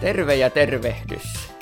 Terve 0.00 0.34
ja 0.34 0.50
tervehdys. 0.50 1.52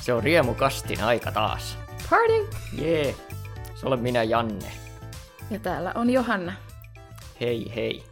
Se 0.00 0.12
on 0.12 0.22
riemukastin 0.22 1.04
aika 1.04 1.32
taas. 1.32 1.78
Party! 2.10 2.48
Jee. 2.72 3.14
Se 3.74 3.86
olen 3.86 4.00
minä 4.00 4.22
Janne. 4.22 4.72
Ja 5.50 5.58
täällä 5.58 5.92
on 5.94 6.10
Johanna. 6.10 6.52
Hei 7.40 7.72
hei. 7.76 8.02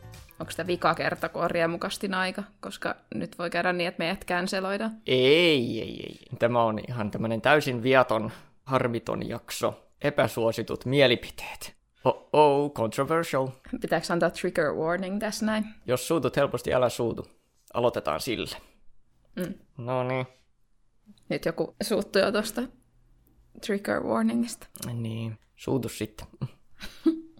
Onko 0.41 0.53
tämä 0.57 0.67
vika 0.67 0.95
kerta, 0.95 1.29
kun 1.29 1.43
on 1.43 1.51
riemukastin 1.51 2.15
aika? 2.15 2.43
Koska 2.61 2.97
nyt 3.15 3.39
voi 3.39 3.51
käydä 3.51 3.73
niin, 3.73 3.89
että 3.89 3.99
meidät 3.99 4.25
canceloidaan. 4.25 4.91
Ei, 5.07 5.81
ei, 5.81 6.03
ei. 6.03 6.19
Tämä 6.39 6.63
on 6.63 6.81
ihan 6.89 7.11
tämmönen 7.11 7.41
täysin 7.41 7.83
viaton, 7.83 8.33
harmiton 8.65 9.29
jakso. 9.29 9.87
Epäsuositut 10.03 10.85
mielipiteet. 10.85 11.75
Oh, 12.05 12.29
oh 12.33 12.73
controversial. 12.73 13.49
Pitääkö 13.81 14.07
antaa 14.13 14.31
trigger 14.31 14.73
warning 14.73 15.21
tässä 15.21 15.47
näin? 15.47 15.65
Jos 15.87 16.09
suutut 16.09 16.37
helposti, 16.37 16.75
älä 16.75 16.89
suutu. 16.89 17.27
Aloitetaan 17.75 18.21
sille. 18.21 18.70
Mm. 19.37 19.55
No 19.77 20.05
niin. 20.05 20.27
Nyt 21.29 21.45
joku 21.45 21.77
suuttui 21.83 22.23
jo 22.23 22.33
tuosta 22.33 22.63
trigger 23.67 24.03
warningista. 24.03 24.67
Niin, 24.95 25.39
suutu 25.57 25.89
sitten. 25.89 26.27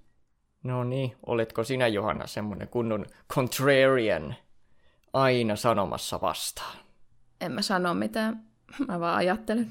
No 0.63 0.85
niin, 0.85 1.17
oletko 1.27 1.65
sinä 1.65 1.87
Johanna 1.87 2.27
semmonen 2.27 2.69
kunnon 2.69 3.07
contrarian 3.33 4.35
aina 5.13 5.57
sanomassa 5.57 6.21
vastaan? 6.21 6.77
En 7.41 7.53
mä 7.53 7.63
sano 7.63 7.95
mitään. 7.95 8.43
Mä 8.89 9.01
vaan 9.01 9.17
ajattelen. 9.17 9.71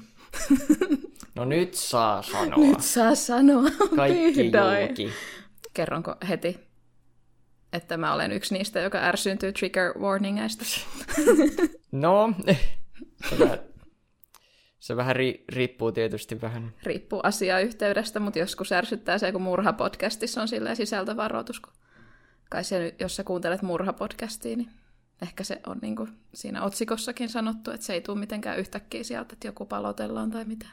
No 1.34 1.44
nyt 1.44 1.74
saa 1.74 2.22
sanoa. 2.22 2.58
Nyt 2.58 2.80
saa 2.80 3.14
sanoa. 3.14 3.70
Kaikki 3.96 4.52
julki. 4.88 5.10
Kerronko 5.74 6.14
heti, 6.28 6.60
että 7.72 7.96
mä 7.96 8.14
olen 8.14 8.32
yksi 8.32 8.54
niistä, 8.54 8.80
joka 8.80 8.98
ärsyyntyy 8.98 9.52
trigger 9.52 9.98
warningeista? 9.98 10.64
No, 11.92 12.32
se 13.30 13.38
vähän, 13.38 13.58
se 14.80 14.96
vähän 14.96 15.16
ri, 15.16 15.44
riippuu 15.48 15.92
tietysti 15.92 16.40
vähän. 16.40 16.72
Riippuu 16.82 17.20
asiayhteydestä, 17.22 18.20
mutta 18.20 18.38
joskus 18.38 18.72
ärsyttää 18.72 19.18
se, 19.18 19.32
kun 19.32 19.42
murhapodcastissa 19.42 20.42
on 20.42 20.48
silleen 20.48 20.76
sisältövaroitus. 20.76 21.60
Kun 21.60 21.72
kai 22.50 22.64
se, 22.64 22.94
jos 23.00 23.16
sä 23.16 23.24
kuuntelet 23.24 23.62
murhapodcastia, 23.62 24.56
niin 24.56 24.70
ehkä 25.22 25.44
se 25.44 25.60
on 25.66 25.78
niin 25.82 25.96
kuin 25.96 26.08
siinä 26.34 26.62
otsikossakin 26.62 27.28
sanottu, 27.28 27.70
että 27.70 27.86
se 27.86 27.92
ei 27.92 28.00
tule 28.00 28.18
mitenkään 28.18 28.58
yhtäkkiä 28.58 29.04
sieltä, 29.04 29.32
että 29.32 29.48
joku 29.48 29.66
palotellaan 29.66 30.30
tai 30.30 30.44
mitään. 30.44 30.72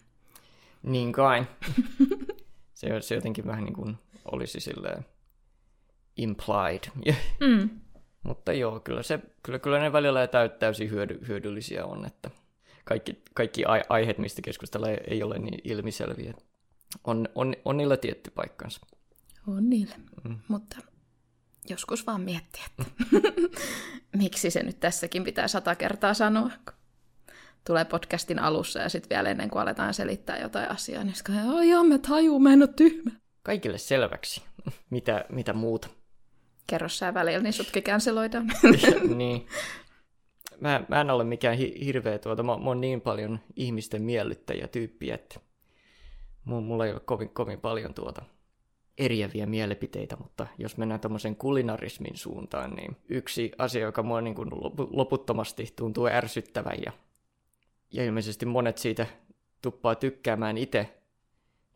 Niin 0.84 1.12
kai. 1.12 1.46
Se, 2.74 3.02
se 3.02 3.16
jotenkin 3.16 3.46
vähän 3.46 3.64
niin 3.64 3.74
kuin 3.74 3.98
olisi 4.32 4.60
silleen 4.60 5.06
implied. 6.18 6.84
Mm. 7.40 7.70
Mutta 8.24 8.54
joo, 8.54 8.80
kyllä, 8.80 9.04
se, 9.04 9.20
kyllä, 9.44 9.60
kyllä 9.60 9.80
ne 9.80 9.92
välillä 9.92 10.28
täy, 10.28 10.50
täysin 10.50 10.92
hyödy, 10.92 11.20
hyödyllisiä 11.28 11.86
on, 11.86 12.06
että 12.06 12.32
kaikki, 12.84 13.22
kaikki 13.34 13.66
ai, 13.66 13.82
aiheet, 13.90 14.18
mistä 14.18 14.42
keskustellaan, 14.42 14.92
ei, 14.92 15.00
ei 15.08 15.24
ole 15.24 15.40
niin 15.40 15.60
ilmiselviä. 15.64 16.34
On, 17.04 17.30
on, 17.36 17.56
on 17.66 17.78
niillä 17.78 17.98
tietty 17.98 18.32
paikkansa. 18.32 18.80
On 19.48 19.70
niille. 19.70 19.96
Mm. 20.24 20.38
Mutta 20.48 20.78
joskus 21.70 22.08
vaan 22.08 22.22
miettiä, 22.22 22.64
että 22.66 22.86
miksi 24.18 24.52
se 24.52 24.64
nyt 24.64 24.80
tässäkin 24.80 25.24
pitää 25.24 25.48
sata 25.48 25.76
kertaa 25.76 26.14
sanoa. 26.14 26.52
kun 26.66 26.74
Tulee 27.68 27.86
podcastin 27.86 28.40
alussa 28.40 28.80
ja 28.80 28.90
sitten 28.90 29.16
vielä 29.16 29.30
ennen 29.30 29.50
kuin 29.50 29.62
aletaan 29.62 29.94
selittää 29.94 30.38
jotain 30.38 30.72
asiaa, 30.72 31.04
niin 31.04 31.16
sitten 31.16 31.36
joo, 31.70 31.84
mä 31.84 31.98
tajun, 31.98 32.44
mä 32.44 32.54
en 32.54 32.62
ole 32.62 32.70
tyhmä. 32.76 33.12
Kaikille 33.44 33.78
selväksi, 33.78 34.44
mitä, 34.90 35.26
mitä 35.30 35.54
muuta. 35.54 35.88
Kerro 36.68 36.90
sä 36.90 37.14
välillä, 37.14 37.40
niin 37.40 37.54
sutkin 37.54 37.84
canceloidaan. 37.84 38.48
niin. 39.16 39.48
Mä, 40.60 40.84
mä 40.88 41.02
en 41.02 41.10
ole 41.12 41.24
mikään 41.24 41.58
hi- 41.58 41.86
hirveä 41.86 42.18
tuota, 42.20 42.44
mä, 42.44 42.58
mä 42.58 42.66
oon 42.66 42.82
niin 42.82 43.02
paljon 43.02 43.40
ihmisten 43.56 44.02
miellyttäjä 44.02 44.68
tyyppi, 44.68 45.12
että 45.12 45.40
mu- 46.48 46.62
mulla 46.62 46.86
ei 46.86 46.92
ole 46.92 47.00
kovin, 47.00 47.30
kovin 47.30 47.60
paljon 47.60 47.94
tuota 47.94 48.22
eriäviä 48.98 49.46
mielipiteitä, 49.46 50.16
mutta 50.16 50.48
jos 50.58 50.78
mennään 50.78 51.00
tuommoisen 51.00 51.36
kulinarismin 51.36 52.18
suuntaan, 52.18 52.72
niin 52.72 52.98
yksi 53.10 53.52
asia, 53.58 53.82
joka 53.82 54.04
mua 54.04 54.22
niin 54.22 54.36
kuin 54.36 54.50
lopu- 54.50 54.90
loputtomasti 54.92 55.74
tuntuu 55.76 56.08
ärsyttävän 56.08 56.78
ja, 56.86 56.92
ja 57.92 58.06
ilmeisesti 58.06 58.46
monet 58.46 58.78
siitä 58.78 59.06
tuppaa 59.62 59.96
tykkäämään 59.96 60.58
itse, 60.58 60.98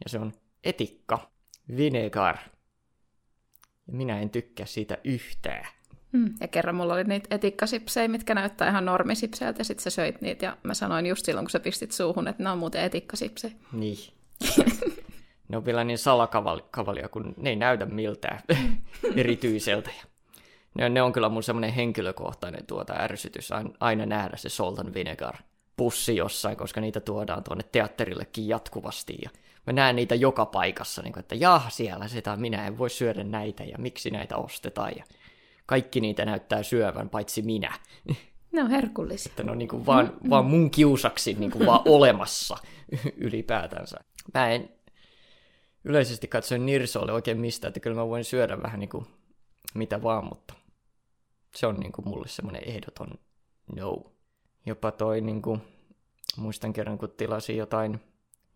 ja 0.04 0.10
se 0.10 0.20
on 0.20 0.34
etikka, 0.64 1.32
vinegar. 1.78 2.38
Ja 3.88 3.94
minä 3.94 4.20
en 4.20 4.30
tykkää 4.30 4.66
siitä 4.66 4.98
yhtään. 5.04 5.68
Mm. 6.12 6.34
Ja 6.42 6.48
kerran 6.48 6.76
mulla 6.76 6.94
oli 6.94 7.04
niitä 7.04 7.36
etikkasipsejä, 7.36 8.08
mitkä 8.08 8.36
näyttää 8.36 8.70
ihan 8.70 8.86
normisipseiltä, 8.86 9.60
ja 9.60 9.64
sitten 9.64 9.84
sä 9.84 9.90
söit 9.90 10.22
niitä, 10.22 10.46
ja 10.46 10.58
mä 10.64 10.74
sanoin 10.74 11.06
just 11.06 11.26
silloin, 11.26 11.46
kun 11.46 11.50
sä 11.50 11.60
pistit 11.60 11.92
suuhun, 11.92 12.28
että 12.28 12.44
ne 12.44 12.50
on 12.50 12.58
muuten 12.58 12.84
etikkasipsejä. 12.84 13.54
Niin. 13.72 14.14
ne 15.50 15.58
on 15.58 15.66
vielä 15.66 15.84
niin 15.84 15.98
salakavalia, 15.98 17.10
kun 17.10 17.34
ne 17.38 17.50
ei 17.50 17.56
näytä 17.56 17.86
miltään 17.86 18.42
erityiseltä. 19.16 19.90
Ne, 20.74 20.90
ne 20.90 21.02
on 21.02 21.14
kyllä 21.14 21.30
mun 21.30 21.44
semmoinen 21.44 21.74
henkilökohtainen 21.74 22.66
tuota 22.66 22.94
ärsytys 22.94 23.52
aina, 23.52 23.70
aina 23.80 24.06
nähdä 24.06 24.38
se 24.38 24.50
salt 24.50 24.80
and 24.80 24.94
vinegar 24.94 25.36
pussi 25.78 26.16
jossain, 26.16 26.58
koska 26.58 26.82
niitä 26.82 27.00
tuodaan 27.00 27.44
tuonne 27.44 27.64
teatterillekin 27.72 28.48
jatkuvasti. 28.48 29.18
Ja 29.24 29.30
mä 29.68 29.74
näen 29.74 29.96
niitä 29.96 30.16
joka 30.16 30.46
paikassa, 30.46 31.02
niin 31.02 31.14
kuin, 31.14 31.22
että 31.22 31.36
jah, 31.36 31.72
siellä 31.72 32.08
sitä 32.08 32.36
minä 32.36 32.68
en 32.68 32.78
voi 32.78 32.90
syödä 32.90 33.24
näitä 33.24 33.64
ja 33.64 33.78
miksi 33.78 34.12
näitä 34.12 34.38
ostetaan. 34.38 34.92
Ja 34.98 35.04
kaikki 35.66 36.02
niitä 36.02 36.26
näyttää 36.26 36.64
syövän, 36.64 37.10
paitsi 37.10 37.42
minä. 37.42 37.80
Ne 38.52 38.64
on 38.64 38.70
herkullisia. 38.70 39.30
Että 39.30 39.44
ne 39.44 39.52
on 39.52 39.58
niin 39.58 39.70
kuin 39.70 39.86
vaan, 39.86 40.14
vaan 40.30 40.46
mun 40.46 40.72
kiusaksi 40.72 41.34
niin 41.34 41.52
kuin 41.52 41.66
vaan 41.66 41.82
olemassa 41.98 42.58
ylipäätänsä. 43.18 43.98
Mä 44.34 44.50
en 44.50 44.70
yleisesti 45.84 46.28
katsoen 46.28 46.66
nirsoille 46.66 47.12
oikein 47.12 47.40
mistä, 47.40 47.68
että 47.68 47.80
kyllä 47.80 47.96
mä 47.96 48.08
voin 48.08 48.24
syödä 48.24 48.64
vähän 48.64 48.80
niin 48.80 48.90
kuin 48.90 49.06
mitä 49.74 50.04
vaan, 50.04 50.26
mutta 50.26 50.54
se 51.56 51.68
on 51.68 51.76
niin 51.76 51.92
kuin 51.92 52.08
mulle 52.08 52.28
semmoinen 52.28 52.64
ehdoton 52.70 53.10
no. 53.76 54.12
Jopa 54.66 54.92
toi 54.92 55.22
niin 55.22 55.42
kuin, 55.42 55.62
muistan 56.38 56.74
kerran 56.74 56.98
kun 56.98 57.14
tilasin 57.18 57.58
jotain, 57.58 58.00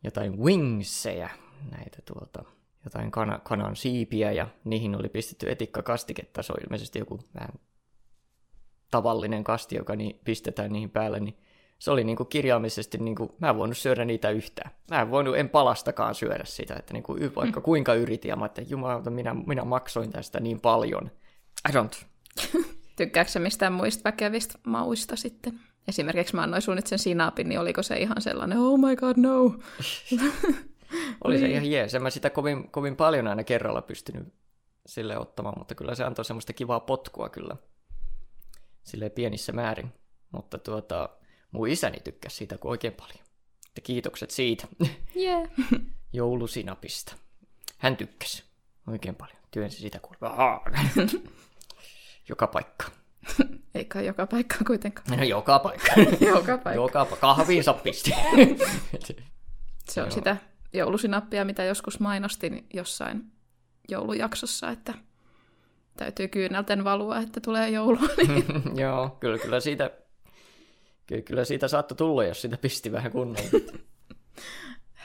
jotain 0.06 0.40
wingsejä, 0.40 1.30
näitä 1.72 1.98
tuota, 2.06 2.44
jotain 2.84 3.12
kana, 3.12 3.40
kanan 3.40 3.76
siipiä 3.76 4.32
ja 4.32 4.48
niihin 4.64 4.96
oli 4.96 5.10
pistetty 5.10 5.52
etikkakastiketta, 5.52 6.44
se 6.44 6.54
on 6.54 6.64
ilmeisesti 6.64 7.00
joku 7.00 7.20
vähän 7.36 7.54
tavallinen 8.92 9.44
kasti, 9.44 9.76
joka 9.76 9.96
niin 9.96 10.20
pistetään 10.26 10.72
niihin 10.72 10.90
päälle, 10.90 11.20
niin 11.20 11.38
se 11.80 11.92
oli 11.92 12.04
niin 12.04 12.18
kuin 12.18 12.30
kirjaimisesti, 12.30 12.98
niin 12.98 13.16
kuin, 13.16 13.30
mä 13.40 13.50
en 13.50 13.58
voinut 13.58 13.78
syödä 13.78 14.06
niitä 14.06 14.30
yhtään. 14.30 14.72
Mä 14.92 15.02
en 15.02 15.12
voinut, 15.12 15.38
en 15.38 15.50
palastakaan 15.50 16.16
syödä 16.16 16.44
sitä, 16.46 16.76
että 16.76 16.94
niin 16.94 17.04
kuin, 17.04 17.24
y- 17.24 17.36
vaikka 17.36 17.62
kuinka 17.62 17.94
yritin, 17.94 18.30
ja 18.30 18.36
mä 18.36 18.46
että 18.46 18.62
jumalauta, 18.62 19.10
minä, 19.10 19.34
minä 19.34 19.66
maksoin 19.66 20.12
tästä 20.12 20.40
niin 20.40 20.60
paljon. 20.60 21.12
I 21.70 21.72
don't. 21.72 22.06
Tykkääkö 22.98 23.32
sä 23.32 23.40
mistään 23.40 23.74
muista 23.74 24.02
väkevistä 24.04 24.60
mauista 24.66 25.16
sitten? 25.16 25.60
Esimerkiksi 25.88 26.36
mä 26.36 26.44
annoin 26.44 26.62
sun 26.62 26.76
nyt 26.76 26.88
sen 26.88 27.00
sinapin, 27.00 27.50
niin 27.50 27.60
oliko 27.60 27.84
se 27.84 27.98
ihan 27.98 28.22
sellainen, 28.22 28.58
oh 28.58 28.80
my 28.80 28.96
god, 28.96 29.18
no. 29.18 29.44
Oli 31.24 31.40
se 31.40 31.48
ihan 31.48 31.72
jees. 31.72 31.96
En 31.96 32.04
mä 32.04 32.10
sitä 32.10 32.30
kovin, 32.30 32.72
kovin 32.72 32.96
paljon 32.96 33.28
aina 33.28 33.44
kerralla 33.44 33.82
pystynyt 33.82 34.34
sille 34.86 35.18
ottamaan, 35.18 35.58
mutta 35.58 35.76
kyllä 35.76 35.96
se 35.96 36.04
antoi 36.04 36.26
semmoista 36.26 36.54
kivaa 36.54 36.80
potkua 36.80 37.30
kyllä. 37.30 37.56
Sille 38.84 39.10
pienissä 39.10 39.52
määrin. 39.52 39.94
Mutta 40.32 40.58
tuota, 40.58 41.10
mun 41.52 41.68
isäni 41.68 42.00
tykkäsi 42.00 42.36
siitä 42.36 42.58
kuin 42.58 42.70
oikein 42.70 42.94
paljon. 42.94 43.26
Että 43.68 43.82
kiitokset 43.84 44.32
siitä. 44.32 44.68
Yeah. 45.16 45.50
joulusinapista. 46.14 47.16
Hän 47.78 47.98
tykkäsi 47.98 48.44
oikein 48.88 49.16
paljon. 49.16 49.38
Työnsi 49.52 49.78
sitä 49.78 50.00
kuin 50.00 50.18
joka 52.30 52.48
paikka. 52.48 52.86
Eikä 53.76 54.02
joka 54.02 54.28
paikka 54.28 54.56
kuitenkaan. 54.68 55.06
No, 55.18 55.24
joka 55.36 55.60
paikka. 55.60 55.92
joka 56.22 56.58
paikka. 56.58 56.74
joka 56.74 57.06
paikka. 57.06 57.16
Kahviinsa 57.36 57.74
pisti. 57.74 58.12
Se 59.90 60.02
on 60.02 60.08
Joo. 60.08 60.12
sitä 60.12 60.38
joulusinappia, 60.74 61.46
mitä 61.46 61.64
joskus 61.64 62.00
mainostin 62.00 62.68
jossain 62.74 63.32
joulujaksossa, 63.90 64.70
että 64.70 64.94
täytyy 65.98 66.28
kyynelten 66.28 66.84
valua, 66.84 67.18
että 67.20 67.40
tulee 67.40 67.70
joulua. 67.70 68.10
Niin 68.28 68.46
Joo, 68.80 69.18
kyllä, 69.20 69.38
kyllä 69.38 69.60
siitä, 69.60 69.92
kyllä, 71.08 71.22
kyllä 71.22 71.46
siitä 71.46 71.68
saattoi 71.68 71.98
tulla, 71.98 72.24
jos 72.24 72.42
sitä 72.42 72.58
pisti 72.58 72.92
vähän 72.92 73.12
kunnolla. 73.12 73.50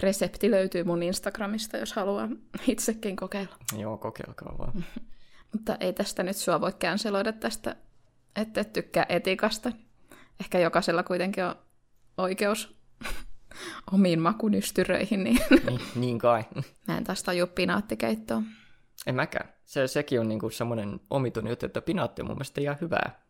resepti 0.01 0.51
löytyy 0.51 0.85
mun 0.85 1.03
Instagramista, 1.03 1.77
jos 1.77 1.93
haluaa 1.93 2.29
itsekin 2.67 3.17
kokeilla. 3.17 3.57
Joo, 3.79 3.97
kokeilkaa 3.99 4.59
vaan. 4.59 4.85
Mutta 5.53 5.77
ei 5.81 5.93
tästä 5.93 6.23
nyt 6.23 6.37
sua 6.37 6.61
voi 6.61 6.73
canceloida 6.73 7.33
tästä, 7.33 7.77
että 8.37 8.61
et 8.61 8.73
tykkää 8.73 9.07
etikasta. 9.09 9.73
Ehkä 10.41 10.59
jokaisella 10.59 11.03
kuitenkin 11.03 11.45
on 11.45 11.55
oikeus 12.17 12.77
omiin 13.93 14.21
makunystyröihin, 14.21 15.25
niin 15.25 15.39
Niin, 15.67 15.81
niin 15.95 16.19
kai. 16.19 16.45
mä 16.89 16.99
en 16.99 17.05
taas 17.05 17.23
taju 17.23 17.47
pinaattikeittoa. 17.47 18.43
En 19.07 19.15
mäkään. 19.15 19.49
Se, 19.65 19.87
sekin 19.87 20.21
on 20.21 20.29
niinku 20.29 20.51
semmoinen 20.51 21.01
omitun 21.11 21.49
juttu, 21.49 21.67
että 21.67 21.83
pinaatti 21.83 22.23
on 22.23 22.29
mun 22.29 22.37
mielestä 22.37 22.61
ihan 22.61 22.77
hyvää. 22.81 23.23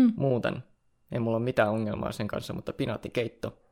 Hmm. 0.00 0.12
Muuten. 0.16 0.64
Ei 1.12 1.20
mulla 1.20 1.36
ole 1.36 1.44
mitään 1.44 1.70
ongelmaa 1.70 2.12
sen 2.12 2.28
kanssa, 2.28 2.52
mutta 2.52 2.72
pinaattikeitto 2.72 3.62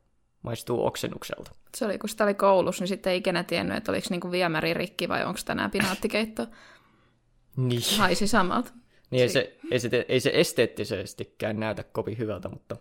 maistuu 0.42 0.86
oksennukselta. 0.86 1.50
Se 1.76 1.84
oli, 1.84 1.98
kun 1.98 2.08
sitä 2.08 2.24
oli 2.24 2.34
koulussa, 2.34 2.82
niin 2.82 2.88
sitten 2.88 3.10
ei 3.10 3.18
ikinä 3.18 3.44
tiennyt, 3.44 3.76
että 3.76 3.92
oliko 3.92 4.06
niinku 4.10 4.30
viemäri 4.30 4.74
rikki 4.74 5.08
vai 5.08 5.24
onko 5.24 5.40
tänään 5.44 5.70
pinaattikeitto. 5.70 6.46
Niin. 7.56 7.82
Haisi 7.98 8.26
samalta. 8.26 8.72
Niin 9.14 9.22
ei 9.22 9.28
se, 9.28 9.56
ei, 9.70 9.80
se, 9.80 10.06
ei 10.08 10.20
se 10.20 10.30
esteettisestikään 10.34 11.60
näytä 11.60 11.82
kovin 11.82 12.18
hyvältä, 12.18 12.48
mutta, 12.48 12.76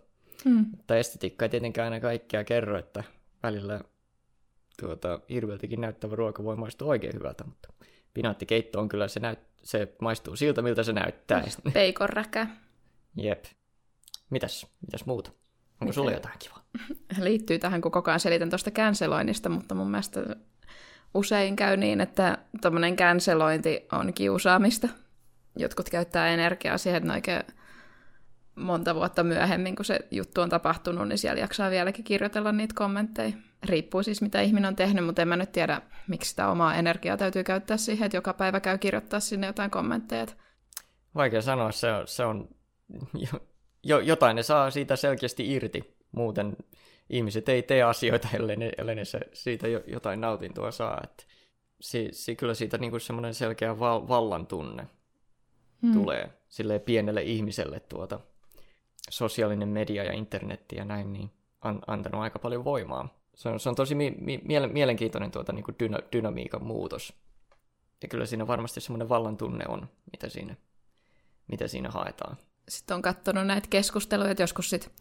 Hmm. 0.46 0.66
mutta 0.72 0.98
estetiikka 0.98 1.46
ei 1.46 1.50
tietenkään 1.50 1.94
aina 1.94 2.02
kaikkea 2.02 2.44
kerro, 2.44 2.80
että 2.80 3.04
välillä 3.44 3.82
tuota, 4.80 5.20
hirveältäkin 5.30 5.82
näyttävä 5.82 6.16
ruoka 6.16 6.44
voi 6.44 6.56
maistua 6.56 6.88
oikein 6.88 7.14
hyvältä, 7.14 7.44
mutta 7.44 7.70
pinaattikeitto 8.14 8.80
on 8.80 8.90
kyllä, 8.90 9.08
se, 9.08 9.20
näyt, 9.20 9.40
se 9.64 9.96
maistuu 10.02 10.36
siltä, 10.36 10.62
miltä 10.62 10.84
se 10.84 10.94
näyttää. 10.94 11.44
Peikon 11.74 12.10
räkä. 12.10 12.48
Jep. 13.16 13.46
Mitäs, 14.30 14.68
mitäs 14.82 15.06
muuta? 15.06 15.32
Onko 15.82 15.94
sulla 15.94 16.12
jotain 16.12 16.40
kivaa? 16.40 16.64
Liittyy 17.20 17.60
tähän, 17.60 17.82
kun 17.82 17.92
koko 17.92 18.12
ajan 18.12 18.20
selitän 18.20 18.50
tuosta 18.50 18.72
canceloinnista, 18.72 19.50
mutta 19.50 19.76
mun 19.76 19.92
mielestä 19.92 20.36
usein 21.14 21.56
käy 21.56 21.78
niin, 21.78 22.02
että 22.02 22.38
tuommoinen 22.62 22.96
cancelointi 22.96 23.88
on 23.92 24.14
kiusaamista. 24.14 24.88
Jotkut 25.56 25.90
käyttää 25.90 26.28
energiaa 26.28 26.78
siihen, 26.78 27.04
että 27.04 27.14
oikein 27.14 27.44
monta 28.56 28.96
vuotta 28.96 29.24
myöhemmin, 29.24 29.76
kun 29.76 29.86
se 29.86 30.00
juttu 30.12 30.42
on 30.42 30.50
tapahtunut, 30.50 31.08
niin 31.08 31.18
siellä 31.18 31.40
jaksaa 31.40 31.70
vieläkin 31.70 32.06
kirjoitella 32.06 32.52
niitä 32.52 32.74
kommentteja. 32.78 33.32
Riippuu 33.64 34.04
siis, 34.04 34.22
mitä 34.22 34.42
ihminen 34.42 34.68
on 34.68 34.76
tehnyt, 34.76 35.06
mutta 35.06 35.22
en 35.22 35.28
mä 35.28 35.36
nyt 35.36 35.52
tiedä, 35.52 35.82
miksi 36.08 36.30
sitä 36.30 36.50
omaa 36.50 36.76
energiaa 36.76 37.18
täytyy 37.18 37.44
käyttää 37.44 37.78
siihen, 37.78 38.06
että 38.06 38.18
joka 38.18 38.34
päivä 38.34 38.60
käy 38.60 38.78
kirjoittaa 38.78 39.20
sinne 39.20 39.48
jotain 39.48 39.72
kommentteja. 39.72 40.26
Vaikea 41.16 41.42
sanoa, 41.42 41.72
se 41.72 41.92
on, 41.92 42.08
se 42.08 42.26
on 42.26 42.48
jo, 43.14 43.40
jo, 43.84 44.00
jotain 44.00 44.36
ne 44.36 44.44
saa 44.44 44.72
siitä 44.72 44.96
selkeästi 44.96 45.54
irti. 45.54 45.98
Muuten 46.12 46.58
ihmiset 47.10 47.50
ei 47.50 47.64
tee 47.64 47.84
asioita, 47.84 48.28
ellei 48.34 48.56
ne, 48.56 48.72
ellei 48.78 48.96
ne 48.96 49.06
se, 49.06 49.20
siitä 49.34 49.68
jo, 49.68 49.84
jotain 49.88 50.22
nautintoa 50.22 50.72
saa. 50.72 51.02
Että 51.04 51.24
si, 51.82 52.10
si, 52.12 52.36
kyllä 52.36 52.54
siitä 52.54 52.78
niinku 52.78 53.00
semmoinen 53.00 53.34
selkeä 53.34 53.80
val, 53.80 54.08
vallan 54.08 54.48
tunne 54.48 54.88
hmm. 55.84 55.94
tulee 55.94 56.30
sille 56.50 56.80
pienelle 56.80 57.22
ihmiselle 57.22 57.80
tuota 57.80 58.20
sosiaalinen 59.10 59.70
media 59.70 60.04
ja 60.04 60.14
internetti 60.14 60.76
ja 60.76 60.86
näin, 60.86 61.14
niin 61.14 61.32
on 61.64 61.82
antanut 61.88 62.22
aika 62.22 62.40
paljon 62.40 62.64
voimaa. 62.64 63.24
Se 63.36 63.50
on, 63.50 63.60
se 63.60 63.70
on 63.70 63.76
tosi 63.76 63.96
mi, 63.96 64.16
mi, 64.22 64.42
mielenkiintoinen 64.68 65.32
tuota, 65.32 65.54
niin 65.54 65.64
kuin 65.64 65.76
dyna, 65.80 66.00
dynamiikan 66.12 66.64
muutos. 66.64 67.14
Ja 68.02 68.08
kyllä 68.08 68.26
siinä 68.26 68.48
varmasti 68.48 68.82
semmoinen 68.82 69.10
vallan 69.10 69.38
tunne 69.38 69.66
on, 69.68 69.90
mitä 70.12 70.30
siinä, 70.30 70.56
mitä 71.48 71.68
siinä 71.68 71.90
haetaan. 71.90 72.38
Sitten 72.70 72.96
on 72.96 73.02
katsonut 73.02 73.48
näitä 73.48 73.68
keskusteluja, 73.70 74.32
että 74.32 74.44
joskus 74.44 74.70
sitten 74.70 74.92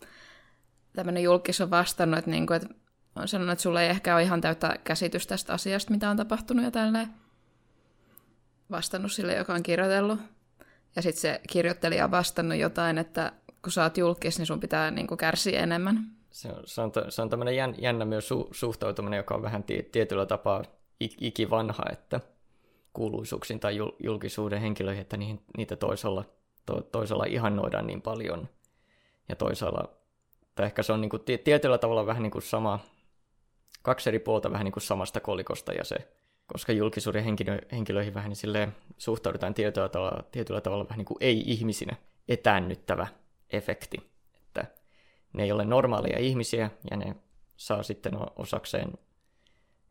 tämmöinen 0.92 1.22
julkis 1.22 1.60
on 1.60 1.70
vastannut, 1.70 2.18
että, 2.18 2.30
niin 2.30 2.46
kuin, 2.46 2.56
että 2.56 2.74
on 3.16 3.28
sanonut, 3.28 3.52
että 3.52 3.62
sulla 3.62 3.82
ei 3.82 3.88
ehkä 3.88 4.14
ole 4.14 4.22
ihan 4.22 4.40
täyttä 4.40 4.78
käsitys 4.84 5.26
tästä 5.26 5.52
asiasta, 5.52 5.90
mitä 5.90 6.10
on 6.10 6.16
tapahtunut 6.16 6.64
ja 6.64 6.70
tälleen. 6.70 7.08
Vastannut 8.70 9.12
sille, 9.12 9.34
joka 9.34 9.54
on 9.54 9.62
kirjoitellut. 9.62 10.20
Ja 10.96 11.02
sitten 11.02 11.20
se 11.20 11.40
kirjoittelija 11.48 12.04
on 12.04 12.10
vastannut 12.10 12.58
jotain, 12.58 12.98
että 12.98 13.32
kun 13.62 13.72
sä 13.72 13.82
oot 13.82 13.98
julkis, 13.98 14.38
niin 14.38 14.46
sun 14.46 14.60
pitää 14.60 14.90
niin 14.90 15.06
kuin 15.06 15.18
kärsiä 15.18 15.60
enemmän. 15.60 15.96
Se 16.30 16.48
on, 16.48 16.62
se 16.64 16.80
on, 16.80 16.92
se 17.08 17.22
on 17.22 17.30
tämmöinen 17.30 17.56
jän, 17.56 17.74
jännä 17.78 18.04
myös 18.04 18.28
su, 18.28 18.48
suhtautuminen, 18.50 19.16
joka 19.16 19.34
on 19.34 19.42
vähän 19.42 19.64
tietyllä 19.92 20.26
tapaa 20.26 20.62
ikivanha, 21.00 21.82
että 21.92 22.20
kuuluisuuksiin 22.92 23.60
tai 23.60 23.76
julkisuuden 24.02 24.60
henkilöihin, 24.60 25.02
että 25.02 25.16
niihin, 25.16 25.42
niitä 25.56 25.76
toisella, 25.76 26.24
to, 26.66 26.80
toisella 26.80 27.24
ihannoidaan 27.24 27.86
niin 27.86 28.02
paljon. 28.02 28.48
Ja 29.28 29.36
toisella, 29.36 29.88
tai 30.54 30.66
ehkä 30.66 30.82
se 30.82 30.92
on 30.92 31.00
niin 31.00 31.10
kuin, 31.10 31.22
tietyllä 31.44 31.78
tavalla 31.78 32.06
vähän 32.06 32.22
niin 32.22 32.30
kuin 32.30 32.42
sama, 32.42 32.78
kaksi 33.82 34.10
eri 34.10 34.18
puolta 34.18 34.52
vähän 34.52 34.64
niin 34.64 34.72
kuin 34.72 34.82
samasta 34.82 35.20
kolikosta, 35.20 35.72
ja 35.72 35.84
se, 35.84 35.96
koska 36.52 36.72
julkisuuden 36.72 37.24
henkilö, 37.24 37.58
henkilöihin 37.72 38.14
vähän 38.14 38.32
niin 38.44 38.72
suhtaudutaan 38.98 39.54
tietyllä 39.54 39.88
tavalla, 39.88 40.24
tietyllä 40.32 40.60
tavalla 40.60 40.84
vähän 40.84 40.98
niin 40.98 41.06
kuin 41.06 41.18
ei-ihmisinä, 41.20 41.96
etäännyttävä 42.28 43.06
efekti. 43.50 44.10
Että 44.34 44.66
ne 45.32 45.42
ei 45.42 45.52
ole 45.52 45.64
normaaleja 45.64 46.18
ihmisiä 46.18 46.70
ja 46.90 46.96
ne 46.96 47.16
saa 47.56 47.82
sitten 47.82 48.12
osakseen 48.36 48.92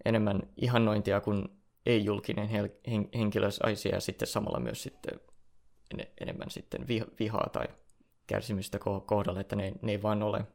enemmän 0.06 0.42
ihannointia 0.58 1.22
kuin 1.22 1.50
ei-julkinen 1.86 2.50
henkilö 3.16 3.52
saisi 3.52 3.90
ja 3.90 4.00
sitten 4.00 4.28
samalla 4.28 4.60
myös 4.60 4.84
sitten 4.84 5.20
en- 5.94 6.08
enemmän 6.22 6.50
sitten 6.50 6.88
vihaa 7.20 7.50
tai 7.52 7.68
kärsimystä 8.28 8.80
kohdalle, 9.06 9.40
että 9.40 9.56
ne, 9.56 9.74
ne 9.82 9.92
ei 9.92 10.02
vaan 10.02 10.24
ole 10.24 10.46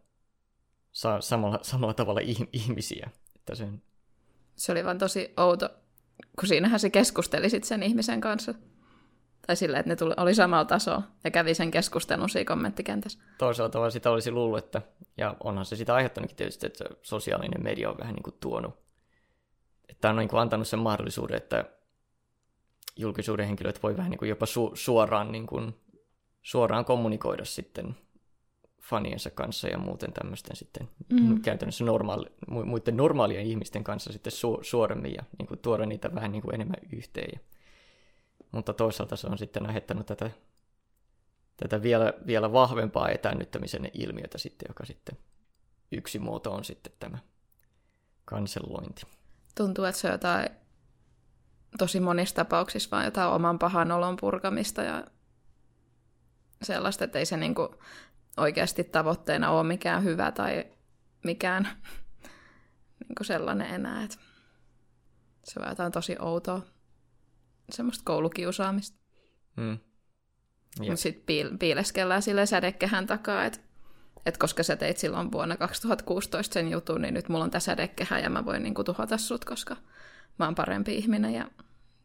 saa 0.93 1.21
samalla, 1.21 1.59
samalla 1.63 1.95
tavalla 1.95 2.21
ihmisiä. 2.53 3.11
Että 3.37 3.55
sen... 3.55 3.83
Se 4.57 4.73
oli 4.73 4.85
vaan 4.85 4.99
tosi 4.99 5.33
outo, 5.37 5.71
kun 6.41 6.49
siinähän 6.49 6.81
se 6.81 6.91
keskusteli 6.91 7.51
sitten 7.51 7.69
sen 7.69 7.83
ihmisen 7.83 8.21
kanssa. 8.21 8.55
Tai 9.47 9.57
sillä, 9.57 9.79
että 9.79 9.89
ne 9.89 9.97
tuli, 9.97 10.15
oli 10.17 10.35
samalla 10.35 10.65
tasolla 10.65 11.03
ja 11.25 11.31
kävi 11.31 11.55
sen 11.55 11.71
keskustelun 11.71 12.29
siinä 12.29 12.49
kommenttikentässä. 12.49 13.19
Toisaalta 13.39 13.73
tavalla 13.73 13.91
sitä 13.91 14.11
olisi 14.11 14.31
luullut, 14.31 14.59
että, 14.59 14.83
ja 15.17 15.37
onhan 15.45 15.65
se 15.65 15.77
sitä 15.77 15.95
aiheuttanutkin 15.95 16.37
tietysti, 16.37 16.67
että 16.67 16.85
sosiaalinen 17.03 17.63
media 17.63 17.91
on 17.91 17.99
vähän 17.99 18.15
niin 18.15 18.23
kuin 18.23 18.37
tuonut, 18.41 18.75
että 19.89 20.11
on 20.11 20.17
niin 20.17 20.29
kuin 20.29 20.41
antanut 20.41 20.69
sen 20.69 20.79
mahdollisuuden, 20.79 21.37
että 21.37 21.65
julkisuuden 22.97 23.47
henkilöt 23.47 23.83
voi 23.83 23.97
vähän 23.97 24.11
niin 24.11 24.19
kuin 24.19 24.29
jopa 24.29 24.47
su- 24.47 24.73
suoraan, 24.75 25.33
niin 25.33 25.47
kuin, 25.47 25.75
suoraan 26.43 26.85
kommunikoida 26.85 27.45
sitten 27.45 27.97
faniensa 28.89 29.31
kanssa 29.31 29.69
ja 29.69 29.79
muuten 29.79 30.13
tämmöisten 30.13 30.57
sitten 30.57 30.89
mm. 31.13 31.43
käytännössä 31.43 31.85
normaali, 31.85 32.27
muiden 32.49 32.97
normaalien 32.97 33.47
ihmisten 33.47 33.85
kanssa 33.85 34.13
sitten 34.13 34.33
su- 34.33 34.65
suoremmin 34.65 35.15
ja 35.15 35.23
niin 35.39 35.47
kuin 35.47 35.59
tuoda 35.59 35.87
niitä 35.87 36.15
vähän 36.15 36.33
niin 36.33 36.43
kuin 36.43 36.55
enemmän 36.55 36.81
yhteen. 36.93 37.31
Ja 37.33 37.41
mutta 38.53 38.73
toisaalta 38.73 39.17
se 39.17 39.27
on 39.27 39.39
sitten 39.39 39.67
aiheuttanut 39.67 40.07
tätä, 40.07 40.31
tätä 41.57 41.83
vielä, 41.83 42.13
vielä 42.27 42.53
vahvempaa 42.53 43.09
etännyttämisen 43.09 43.91
ilmiötä 43.95 44.39
sitten, 44.39 44.67
joka 44.69 44.85
sitten 44.85 45.19
yksi 45.93 46.19
muoto 46.19 46.53
on 46.53 46.65
sitten 46.65 46.93
tämä 46.99 47.19
kansellointi. 48.25 49.03
Tuntuu, 49.55 49.85
että 49.85 50.01
se 50.01 50.07
on 50.07 50.13
jotain 50.13 50.49
tosi 51.79 52.01
monissa 52.01 52.35
tapauksissa 52.35 52.91
vaan 52.91 53.05
jotain 53.05 53.31
oman 53.31 53.59
pahan 53.59 53.93
olon 53.93 54.17
purkamista 54.21 54.83
ja 54.83 55.05
sellaista, 56.63 57.05
että 57.05 57.19
ei 57.19 57.27
se 57.27 57.37
niinku 57.37 57.75
oikeasti 58.37 58.85
tavoitteena 58.85 59.51
ole 59.51 59.63
mikään 59.63 60.05
hyvä 60.05 60.33
tai 60.33 60.65
mikään 61.25 61.69
niinku 63.09 63.25
sellainen 63.25 63.75
enää. 63.75 64.03
Että 64.03 64.17
se 65.45 65.61
on 65.61 65.69
jotain 65.69 65.93
tosi 65.93 66.17
outoa 66.21 66.63
semmoista 67.71 68.05
koulukiusaamista. 68.05 68.99
Mm. 69.57 69.79
Mutta 70.79 70.97
sitten 70.97 71.23
piil- 71.23 71.57
piileskellään 71.59 72.23
sille 72.23 72.47
sädekehän 72.47 73.07
takaa, 73.07 73.45
että 73.45 73.59
et 74.27 74.39
koska 74.39 74.63
sä 74.63 74.77
teit 74.77 74.97
silloin 74.97 75.33
vuonna 75.33 75.57
2016 75.57 76.55
sen 76.55 76.71
jutun, 76.71 77.03
niin 77.03 77.15
nyt 77.15 77.29
mulla 77.29 77.45
on 77.45 77.51
tässä 77.51 77.73
sädekehä 77.73 78.19
ja 78.19 78.31
mä 78.31 78.45
voin 78.45 78.63
niinku 78.63 78.85
tuhota 78.85 79.19
sut, 79.19 79.45
koska 79.45 79.77
mä 80.39 80.45
oon 80.45 80.55
parempi 80.55 80.95
ihminen 80.95 81.35
ja 81.35 81.51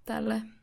tälleen. 0.06 0.54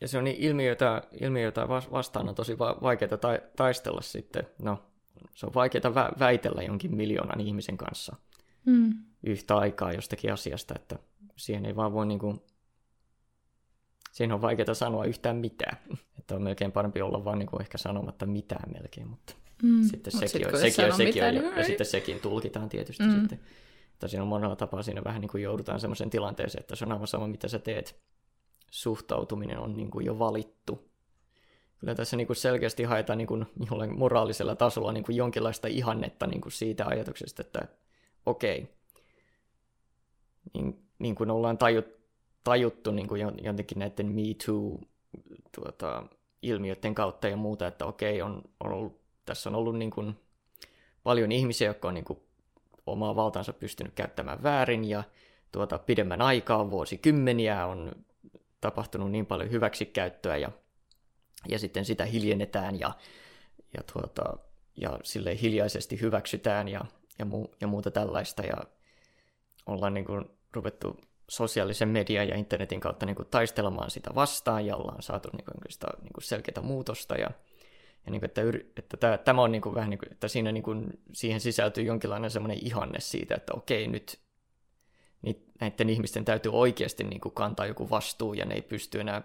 Ja 0.00 0.08
se 0.08 0.18
on 0.18 0.24
niin 0.24 0.36
ilmiöitä, 0.36 1.02
ilmiöitä 1.20 1.68
vastaan 1.68 2.28
on 2.28 2.34
tosi 2.34 2.58
vaikeaa 2.58 3.16
ta- 3.16 3.38
taistella 3.56 4.00
sitten. 4.00 4.46
No, 4.62 4.82
se 5.34 5.46
on 5.46 5.54
vaikeaa 5.54 5.90
vä- 5.90 6.18
väitellä 6.18 6.62
jonkin 6.62 6.96
miljoonan 6.96 7.40
ihmisen 7.40 7.76
kanssa 7.76 8.16
mm. 8.64 8.94
yhtä 9.22 9.56
aikaa 9.56 9.92
jostakin 9.92 10.32
asiasta, 10.32 10.74
että 10.76 10.98
siihen 11.36 11.66
ei 11.66 11.76
vaan 11.76 11.92
voi 11.92 12.06
niinku 12.06 12.42
siinä 14.16 14.34
on 14.34 14.42
vaikeaa 14.42 14.74
sanoa 14.74 15.04
yhtään 15.04 15.36
mitään. 15.36 15.76
Että 16.18 16.34
on 16.34 16.42
melkein 16.42 16.72
parempi 16.72 17.02
olla 17.02 17.24
vaan 17.24 17.38
niin 17.38 17.46
kuin 17.46 17.62
ehkä 17.62 17.78
sanomatta 17.78 18.26
mitään 18.26 18.72
melkein, 18.72 19.08
mutta 19.08 19.34
mm. 19.62 19.82
sitten 19.82 20.12
Mut 20.14 20.20
sekin, 20.20 20.46
sit, 20.46 20.54
on, 20.54 20.60
sekin, 20.60 20.84
on, 20.84 20.92
sekin 20.92 21.14
mitään, 21.14 21.36
on, 21.36 21.44
ja, 21.44 21.58
ja 21.58 21.64
sitten 21.64 21.86
sekin 21.86 22.20
tulkitaan 22.20 22.68
tietysti 22.68 23.04
mm. 23.04 23.20
sitten. 23.20 23.40
Että 23.92 24.08
siinä 24.08 24.22
on 24.22 24.28
monella 24.28 24.56
tapaa 24.56 24.82
siinä 24.82 25.04
vähän 25.04 25.20
niin 25.20 25.28
kuin 25.28 25.42
joudutaan 25.42 25.80
sellaiseen 25.80 26.10
tilanteeseen, 26.10 26.60
että 26.60 26.76
se 26.76 26.84
on 26.84 26.92
aivan 26.92 27.06
sama, 27.06 27.28
mitä 27.28 27.48
sä 27.48 27.58
teet. 27.58 28.00
Suhtautuminen 28.70 29.58
on 29.58 29.76
niin 29.76 29.90
kuin 29.90 30.06
jo 30.06 30.18
valittu. 30.18 30.90
Kyllä 31.78 31.94
tässä 31.94 32.16
niin 32.16 32.26
kuin 32.26 32.36
selkeästi 32.36 32.84
haetaan 32.84 33.18
niin 33.18 33.26
kuin 33.26 33.46
jollain 33.70 33.98
moraalisella 33.98 34.54
tasolla 34.54 34.92
niin 34.92 35.04
kuin 35.04 35.16
jonkinlaista 35.16 35.68
ihannetta 35.68 36.26
niin 36.26 36.40
kuin 36.40 36.52
siitä 36.52 36.86
ajatuksesta, 36.86 37.42
että 37.42 37.68
okei, 38.26 38.58
okay, 38.58 38.74
niin, 40.54 40.78
niin 40.98 41.14
kuin 41.14 41.30
ollaan 41.30 41.58
tajut, 41.58 41.86
tajuttu 42.44 42.90
niin 42.90 43.08
kuin 43.08 43.20
jotenkin 43.20 43.78
näiden 43.78 44.06
Me 44.06 44.22
Too 44.46 44.78
tuota, 45.54 46.02
kautta 46.94 47.28
ja 47.28 47.36
muuta, 47.36 47.66
että 47.66 47.86
okei, 47.86 48.22
on, 48.22 48.42
on 48.60 48.72
ollut, 48.72 49.00
tässä 49.24 49.50
on 49.50 49.54
ollut 49.54 49.78
niin 49.78 49.90
kuin 49.90 50.16
paljon 51.02 51.32
ihmisiä, 51.32 51.68
jotka 51.68 51.88
on 51.88 51.94
niin 51.94 52.04
kuin 52.04 52.18
omaa 52.86 53.16
valtansa 53.16 53.52
pystynyt 53.52 53.94
käyttämään 53.94 54.42
väärin 54.42 54.84
ja 54.84 55.04
tuota, 55.52 55.78
pidemmän 55.78 56.22
aikaa, 56.22 56.70
vuosikymmeniä 56.70 57.66
on 57.66 57.92
tapahtunut 58.60 59.10
niin 59.10 59.26
paljon 59.26 59.50
hyväksikäyttöä 59.50 60.36
ja, 60.36 60.50
ja 61.50 61.58
sitten 61.58 61.84
sitä 61.84 62.04
hiljennetään 62.04 62.80
ja, 62.80 62.92
ja, 63.76 63.82
tuota, 63.92 64.38
ja 64.76 64.98
sille 65.02 65.40
hiljaisesti 65.42 66.00
hyväksytään 66.00 66.68
ja, 66.68 66.84
ja, 67.18 67.24
mu, 67.24 67.46
ja 67.60 67.66
muuta 67.66 67.90
tällaista. 67.90 68.42
Ja 68.42 68.56
ollaan 69.66 69.94
niin 69.94 70.04
kuin 70.04 70.24
ruvettu 70.52 70.96
sosiaalisen 71.28 71.88
median 71.88 72.28
ja 72.28 72.36
internetin 72.36 72.80
kautta 72.80 73.06
niin 73.06 73.16
kuin 73.16 73.28
taistelemaan 73.30 73.90
sitä 73.90 74.10
vastaan 74.14 74.66
ja 74.66 74.76
ollaan 74.76 75.02
saatu 75.02 75.28
niin 75.32 75.44
kuin 75.44 75.72
sitä 75.72 75.86
niin 76.02 76.12
kuin 76.12 76.24
selkeää 76.24 76.62
muutosta 76.62 77.14
ja, 77.14 77.30
ja 78.06 78.10
niin 78.10 78.20
kuin, 78.20 78.30
että, 78.30 78.42
että 78.76 78.96
tämä, 78.96 79.18
tämä 79.18 79.42
on 79.42 79.52
niin 79.52 79.62
kuin 79.62 79.74
vähän 79.74 79.90
niin 79.90 79.98
kuin, 79.98 80.12
että 80.12 80.28
siinä 80.28 80.52
niin 80.52 80.62
kuin, 80.62 81.00
siihen 81.12 81.40
sisältyy 81.40 81.84
jonkinlainen 81.84 82.30
semmoinen 82.30 82.66
ihanne 82.66 83.00
siitä, 83.00 83.34
että 83.34 83.54
okei 83.54 83.88
nyt 83.88 84.18
niin 85.22 85.52
näiden 85.60 85.90
ihmisten 85.90 86.24
täytyy 86.24 86.52
oikeasti 86.52 87.04
niin 87.04 87.20
kuin 87.20 87.34
kantaa 87.34 87.66
joku 87.66 87.90
vastuu 87.90 88.34
ja 88.34 88.44
ne 88.44 88.54
ei 88.54 88.62
pysty 88.62 89.00
enää 89.00 89.22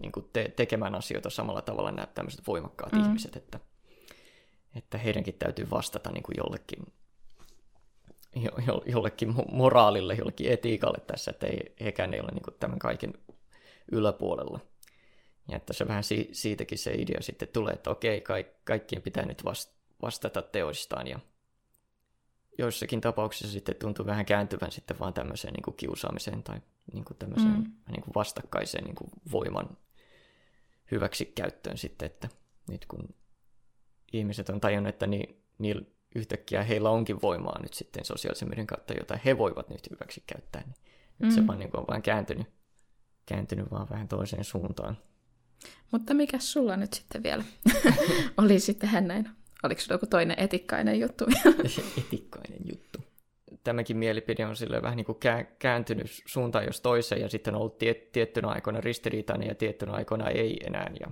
niin 0.00 0.12
kuin 0.12 0.30
te- 0.32 0.52
tekemään 0.56 0.94
asioita 0.94 1.30
samalla 1.30 1.62
tavalla 1.62 1.92
nämä 1.92 2.06
tämmöiset 2.06 2.46
voimakkaat 2.46 2.92
mm. 2.92 3.00
ihmiset, 3.04 3.36
että, 3.36 3.60
että 4.74 4.98
heidänkin 4.98 5.34
täytyy 5.34 5.70
vastata 5.70 6.10
niin 6.10 6.22
kuin 6.22 6.34
jollekin 6.36 6.86
jo, 8.36 8.82
jollekin 8.86 9.34
moraalille, 9.52 10.14
jollekin 10.14 10.52
etiikalle 10.52 10.98
tässä, 11.06 11.30
että 11.30 11.46
ei, 11.46 11.74
hekään 11.84 12.14
ei 12.14 12.20
ole 12.20 12.30
niin 12.30 12.58
tämän 12.60 12.78
kaiken 12.78 13.14
yläpuolella. 13.92 14.60
Ja 15.48 15.56
että 15.56 15.72
se 15.72 15.88
vähän 15.88 16.04
si, 16.04 16.28
siitäkin 16.32 16.78
se 16.78 16.92
idea 16.94 17.22
sitten 17.22 17.48
tulee, 17.48 17.72
että 17.72 17.90
okei, 17.90 18.20
ka, 18.20 18.34
kaikkien 18.64 19.02
pitää 19.02 19.26
nyt 19.26 19.42
vastata 20.02 20.42
teoistaan 20.42 21.06
ja 21.06 21.18
joissakin 22.58 23.00
tapauksissa 23.00 23.52
sitten 23.52 23.74
tuntuu 23.76 24.06
vähän 24.06 24.26
kääntyvän 24.26 24.72
sitten 24.72 24.98
vaan 24.98 25.14
tämmöiseen 25.14 25.54
niin 25.54 25.62
kuin 25.62 25.76
kiusaamiseen 25.76 26.42
tai 26.42 26.60
niin 26.92 27.04
kuin 27.04 27.16
tämmöiseen 27.16 27.54
mm. 27.54 27.72
niin 27.88 28.02
kuin 28.02 28.14
vastakkaiseen 28.14 28.84
niin 28.84 28.94
kuin 28.94 29.10
voiman 29.32 29.76
hyväksikäyttöön 30.90 31.78
sitten, 31.78 32.06
että 32.06 32.28
nyt 32.70 32.86
kun 32.86 33.14
ihmiset 34.12 34.48
on 34.48 34.60
tajunnut, 34.60 34.94
että 34.94 35.06
niin, 35.06 35.42
niin 35.58 35.94
yhtäkkiä 36.14 36.62
heillä 36.62 36.90
onkin 36.90 37.22
voimaa 37.22 37.62
nyt 37.62 37.74
sitten 37.74 38.04
sosiaalisen 38.04 38.48
median 38.48 38.66
kautta, 38.66 38.94
jota 38.94 39.18
he 39.24 39.38
voivat 39.38 39.68
nyt 39.68 39.90
hyväksi 39.90 40.22
käyttää. 40.26 40.62
Niin 40.62 40.74
mm. 41.18 41.30
Se 41.30 41.46
vaan 41.46 41.58
niin 41.58 41.70
kuin 41.70 41.80
on 41.80 41.86
vaan 41.88 42.02
kääntynyt, 42.02 42.46
kääntynyt 43.26 43.70
vaan 43.70 43.88
vähän 43.90 44.08
toiseen 44.08 44.44
suuntaan. 44.44 44.98
Mutta 45.90 46.14
mikä 46.14 46.38
sulla 46.38 46.76
nyt 46.76 46.92
sitten 46.92 47.22
vielä 47.22 47.44
oli 48.38 48.60
sitten 48.60 48.88
hän 48.88 49.08
näin? 49.08 49.30
Oliko 49.62 49.80
se 49.80 49.94
joku 49.94 50.06
toinen 50.06 50.38
etikkainen 50.38 51.00
juttu 51.00 51.24
etikkainen 51.98 52.60
juttu. 52.70 53.07
Tämäkin 53.68 53.96
mielipide 53.96 54.46
on 54.46 54.56
sille 54.56 54.82
vähän 54.82 54.96
niin 54.96 55.04
kuin 55.04 55.18
kääntynyt 55.58 56.10
suuntaan 56.26 56.64
jos 56.64 56.80
toiseen 56.80 57.20
ja 57.20 57.28
sitten 57.28 57.54
on 57.54 57.60
ollut 57.60 57.78
tie- 57.78 58.08
tiettynä 58.12 58.48
aikoina 58.48 58.80
ristiriitainen 58.80 59.48
ja 59.48 59.54
tiettynä 59.54 59.92
aikoina 59.92 60.28
ei 60.28 60.60
enää 60.66 60.90
ja 61.00 61.10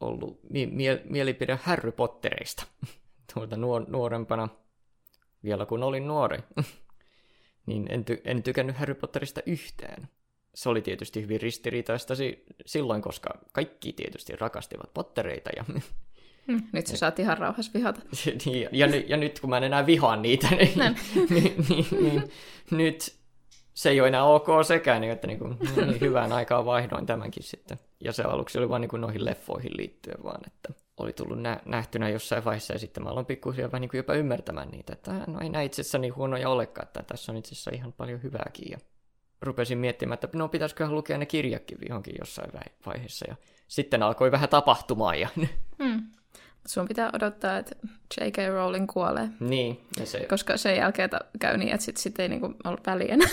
ollut 0.00 0.40
mie- 0.50 1.02
mielipide 1.04 1.58
Harry 1.62 1.92
Potterista 1.92 2.66
tuolta 3.34 3.56
nuor- 3.56 3.90
nuorempana, 3.90 4.48
vielä 5.44 5.66
kun 5.66 5.82
olin 5.82 6.08
nuori, 6.08 6.38
niin 7.66 7.86
en, 7.90 8.04
ty- 8.10 8.20
en 8.24 8.42
tykännyt 8.42 8.76
Harry 8.76 8.94
Potterista 8.94 9.40
yhtään. 9.46 10.08
Se 10.54 10.68
oli 10.68 10.82
tietysti 10.82 11.22
hyvin 11.22 11.40
ristiriitaista 11.40 12.14
si- 12.14 12.44
silloin, 12.66 13.02
koska 13.02 13.30
kaikki 13.52 13.92
tietysti 13.92 14.36
rakastivat 14.36 14.94
Pottereita 14.94 15.50
ja 15.56 15.64
nyt 16.72 16.86
sä 16.86 16.96
saat 16.96 17.18
ihan 17.18 17.38
rauhassa 17.38 17.72
vihata. 17.74 18.00
niin, 18.44 18.62
ja, 18.62 18.86
ja, 18.86 19.02
ja 19.06 19.16
nyt 19.16 19.40
kun 19.40 19.50
mä 19.50 19.56
en 19.56 19.64
enää 19.64 19.86
vihaan 19.86 20.22
niitä, 20.22 20.48
niin, 20.50 20.78
niin, 20.78 20.96
niin, 21.30 21.54
niin, 21.68 21.86
niin 22.00 22.22
nyt 22.70 23.14
se 23.74 23.90
ei 23.90 24.00
ole 24.00 24.08
enää 24.08 24.24
ok 24.24 24.46
sekään, 24.66 25.00
niin 25.00 25.12
että 25.12 25.26
niin 25.26 25.38
kuin, 25.38 25.58
niin 25.76 26.00
hyvään 26.00 26.32
aikaan 26.32 26.64
vaihdoin 26.64 27.06
tämänkin 27.06 27.42
sitten. 27.42 27.78
Ja 28.00 28.12
se 28.12 28.22
aluksi 28.22 28.58
oli 28.58 28.68
vain 28.68 28.80
niin 28.80 28.88
kuin 28.88 29.00
noihin 29.00 29.24
leffoihin 29.24 29.76
liittyen 29.76 30.24
vaan, 30.24 30.40
että 30.46 30.84
oli 30.96 31.12
tullut 31.12 31.42
nä- 31.42 31.60
nähtynä 31.64 32.08
jossain 32.08 32.44
vaiheessa 32.44 32.72
ja 32.72 32.78
sitten 32.78 33.02
mä 33.02 33.10
aloin 33.10 33.26
pikkuhiljaa 33.26 33.72
vähän 33.72 33.80
niin 33.80 33.88
kuin 33.88 33.98
jopa 33.98 34.14
ymmärtämään 34.14 34.68
niitä, 34.68 34.92
että 34.92 35.12
no 35.26 35.40
ei 35.40 35.48
näin 35.48 35.66
itse 35.66 35.82
asiassa 35.82 35.98
niin 35.98 36.16
huonoja 36.16 36.48
olekaan, 36.48 36.86
että 36.86 37.02
tässä 37.02 37.32
on 37.32 37.38
itse 37.38 37.54
asiassa 37.54 37.70
ihan 37.74 37.92
paljon 37.92 38.22
hyvääkin 38.22 38.70
ja 38.70 38.78
rupesin 39.42 39.78
miettimään, 39.78 40.14
että 40.14 40.38
no 40.38 40.48
pitäisiköhän 40.48 40.94
lukea 40.94 41.18
ne 41.18 41.26
kirjakin 41.26 41.78
johonkin 41.88 42.14
jossain 42.18 42.52
vaiheessa 42.86 43.24
ja 43.28 43.36
sitten 43.68 44.02
alkoi 44.02 44.32
vähän 44.32 44.48
tapahtumaan 44.48 45.20
ja... 45.20 45.28
Hmm. 45.82 46.02
Sun 46.66 46.88
pitää 46.88 47.10
odottaa, 47.12 47.58
että 47.58 47.76
J.K. 48.20 48.36
Rowling 48.52 48.86
kuolee. 48.92 49.28
Niin. 49.40 49.80
Ja 50.00 50.06
se... 50.06 50.26
Koska 50.26 50.56
sen 50.56 50.76
jälkeen 50.76 51.10
käy 51.38 51.56
niin, 51.56 51.74
että 51.74 51.84
sitten 51.84 52.02
sit 52.02 52.20
ei 52.20 52.28
niinku 52.28 52.54
ole 52.64 52.78
väliä 52.86 53.16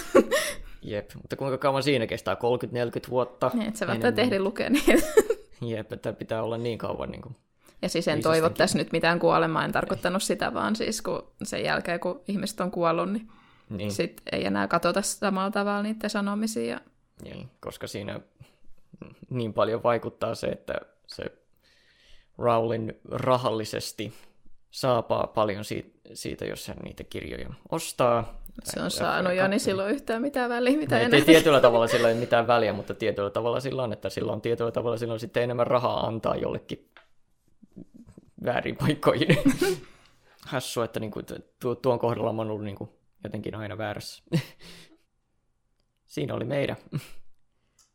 Jep, 0.81 1.09
mutta 1.15 1.35
kuinka 1.35 1.57
kauan 1.57 1.83
siinä 1.83 2.07
kestää? 2.07 2.35
30-40 2.35 3.09
vuotta? 3.09 3.51
Niin, 3.53 3.67
että 3.67 3.79
sä 3.79 3.87
välttämättä 3.87 4.21
ehdi 4.21 4.39
lukea 4.39 4.69
niitä. 4.69 4.91
Jep, 5.61 5.93
että 5.93 6.13
pitää 6.13 6.43
olla 6.43 6.57
niin 6.57 6.77
kauan 6.77 7.11
niin 7.11 7.21
kuin 7.21 7.35
ja 7.81 7.89
siis 7.89 8.07
en 8.07 8.21
toivo 8.21 8.49
tässä 8.49 8.77
nyt 8.77 8.91
mitään 8.91 9.19
kuolemaa, 9.19 9.65
en 9.65 9.71
tarkoittanut 9.71 10.23
sitä, 10.23 10.53
vaan 10.53 10.75
siis 10.75 11.01
kun 11.01 11.27
sen 11.43 11.63
jälkeen, 11.63 11.99
kun 11.99 12.21
ihmiset 12.27 12.59
on 12.59 12.71
kuollut, 12.71 13.11
niin, 13.11 13.27
niin. 13.69 13.91
sit 13.91 14.21
ei 14.31 14.45
enää 14.45 14.67
katsota 14.67 15.01
samalla 15.01 15.51
tavalla 15.51 15.83
niiden 15.83 16.09
sanomisia. 16.09 16.79
Niin, 17.23 17.49
koska 17.59 17.87
siinä 17.87 18.19
niin 19.29 19.53
paljon 19.53 19.83
vaikuttaa 19.83 20.35
se, 20.35 20.47
että 20.47 20.73
se 21.07 21.23
Rowling 22.37 22.89
rahallisesti 23.11 24.13
saapaa 24.71 25.27
paljon 25.27 25.65
siitä, 25.65 25.89
siitä, 26.13 26.45
jos 26.45 26.67
hän 26.67 26.77
niitä 26.83 27.03
kirjoja 27.03 27.49
ostaa. 27.71 28.41
Se 28.63 28.81
on 28.81 28.91
saanut 28.91 29.33
jo, 29.33 29.47
niin 29.47 29.59
silloin 29.59 29.93
yhtään 29.93 30.21
mitään 30.21 30.49
väliä, 30.49 30.77
mitä 30.77 30.95
no, 30.95 31.01
enää. 31.01 31.21
Tietyllä 31.21 31.61
tavalla 31.61 31.87
sillä 31.87 32.09
ei 32.09 32.15
mitään 32.15 32.47
väliä, 32.47 32.73
mutta 32.73 32.93
tietyllä 32.93 33.29
tavalla 33.29 33.59
sillä 33.59 33.83
on, 33.83 33.93
että 33.93 34.09
sillä 34.09 34.31
on 34.31 34.41
tietyllä 34.41 34.71
tavalla 34.71 34.97
sillä 34.97 35.13
on 35.13 35.19
sitten 35.19 35.43
enemmän 35.43 35.67
rahaa 35.67 36.07
antaa 36.07 36.35
jollekin 36.35 36.89
väärin 38.45 38.77
paikkoihin. 38.77 39.37
Hassu, 40.45 40.81
että 40.81 40.99
niin 40.99 41.11
kuin, 41.11 41.25
tuon 41.81 41.99
kohdalla 41.99 42.29
on 42.29 42.39
ollut 42.39 42.63
niin 42.63 42.75
kuin, 42.75 42.89
jotenkin 43.23 43.55
aina 43.55 43.77
väärässä. 43.77 44.23
Siinä 46.07 46.33
oli 46.33 46.45
meidän. 46.45 46.77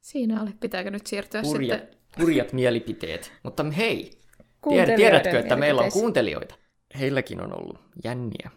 Siinä 0.01 0.43
oli. 0.43 0.51
Pitääkö 0.61 0.91
nyt 0.91 1.07
siirtyä 1.07 1.43
hurjat, 1.43 1.81
sitten? 1.81 1.99
Hurjat 2.21 2.53
mielipiteet. 2.53 3.33
Mutta 3.43 3.65
hei, 3.65 4.19
tiedätkö, 4.97 5.39
että 5.39 5.57
meillä 5.57 5.83
on 5.83 5.93
kuuntelijoita? 5.93 6.55
Heilläkin 6.99 7.41
on 7.41 7.61
ollut 7.61 7.81
jänniä 8.05 8.51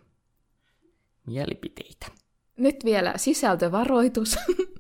mielipiteitä. 1.28 2.06
Nyt 2.58 2.86
vielä 2.86 3.14
sisältövaroitus. 3.16 4.38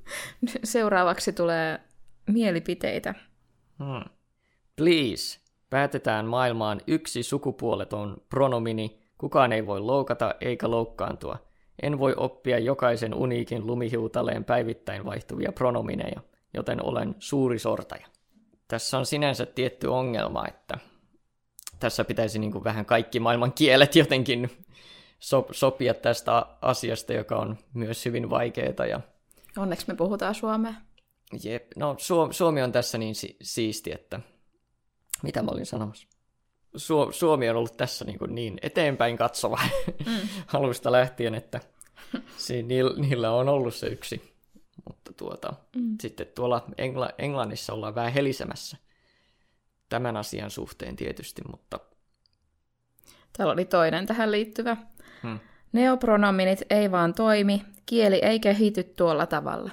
Seuraavaksi 0.64 1.34
tulee 1.34 1.80
mielipiteitä. 2.28 3.16
Hmm. 3.80 4.10
Please, 4.76 5.40
Päätetään 5.70 6.26
maailmaan 6.26 6.82
yksi 6.88 7.24
sukupuoleton 7.24 8.18
pronomini, 8.30 9.00
kukaan 9.18 9.52
ei 9.52 9.66
voi 9.66 9.80
loukata 9.80 10.36
eikä 10.42 10.72
loukkaantua. 10.72 11.38
En 11.82 12.00
voi 12.00 12.14
oppia 12.18 12.60
jokaisen 12.60 13.14
uniikin 13.14 13.68
lumihiutaleen 13.68 14.46
päivittäin 14.46 15.06
vaihtuvia 15.06 15.52
pronomineja, 15.52 16.22
joten 16.54 16.86
olen 16.86 17.16
suuri 17.20 17.60
sortaja. 17.60 18.08
Tässä 18.68 18.98
on 18.98 19.06
sinänsä 19.06 19.46
tietty 19.46 19.88
ongelma, 19.88 20.48
että 20.48 20.78
tässä 21.80 22.04
pitäisi 22.06 22.40
niin 22.40 22.52
kuin 22.52 22.64
vähän 22.64 22.86
kaikki 22.86 23.20
maailman 23.20 23.54
kielet 23.54 23.96
jotenkin 23.96 24.50
so- 25.20 25.48
sopia 25.52 25.94
tästä 25.94 26.46
asiasta, 26.62 27.14
joka 27.14 27.36
on 27.36 27.58
myös 27.74 28.06
hyvin 28.06 28.30
vaikeaa. 28.30 28.86
Ja... 28.90 29.02
Onneksi 29.58 29.86
me 29.88 29.96
puhutaan 29.96 30.36
suomea. 30.36 30.74
Jep, 31.44 31.68
no 31.76 31.96
Suomi 32.32 32.62
on 32.62 32.72
tässä 32.72 32.98
niin 32.98 33.16
si- 33.16 33.38
siisti, 33.42 33.92
että 33.92 34.20
mitä 35.24 35.42
mä 35.42 35.52
olin 35.52 35.66
sanomassa? 35.66 36.08
Su- 36.78 37.12
Suomi 37.12 37.50
on 37.50 37.56
ollut 37.56 37.78
tässä 37.78 38.06
niin, 38.06 38.20
kuin 38.20 38.36
niin 38.36 38.60
eteenpäin 38.62 39.18
katsova 39.18 39.60
mm. 40.06 40.30
alusta 40.54 40.92
lähtien, 40.92 41.36
että 41.36 41.60
si- 42.38 42.64
niillä 42.98 43.32
on 43.32 43.50
ollut 43.50 43.76
se 43.76 43.88
yksi. 43.88 44.34
Mutta 44.88 45.14
tuota, 45.14 45.54
mm. 45.76 45.98
sitten 46.02 46.28
tuolla 46.36 46.66
Engla- 46.78 47.14
Englannissa 47.18 47.74
ollaan 47.74 47.96
vähän 47.96 48.14
helisemässä 48.14 48.78
tämän 49.90 50.18
asian 50.18 50.52
suhteen 50.52 50.96
tietysti, 50.96 51.42
mutta... 51.52 51.80
Täällä 53.38 53.54
oli 53.54 53.66
toinen 53.66 54.06
tähän 54.06 54.32
liittyvä. 54.32 54.78
Hmm. 55.24 55.40
Neopronominit 55.72 56.60
ei 56.70 56.92
vaan 56.92 57.14
toimi, 57.14 57.62
kieli 57.86 58.16
ei 58.16 58.40
kehity 58.40 58.84
tuolla 58.84 59.26
tavalla. 59.26 59.72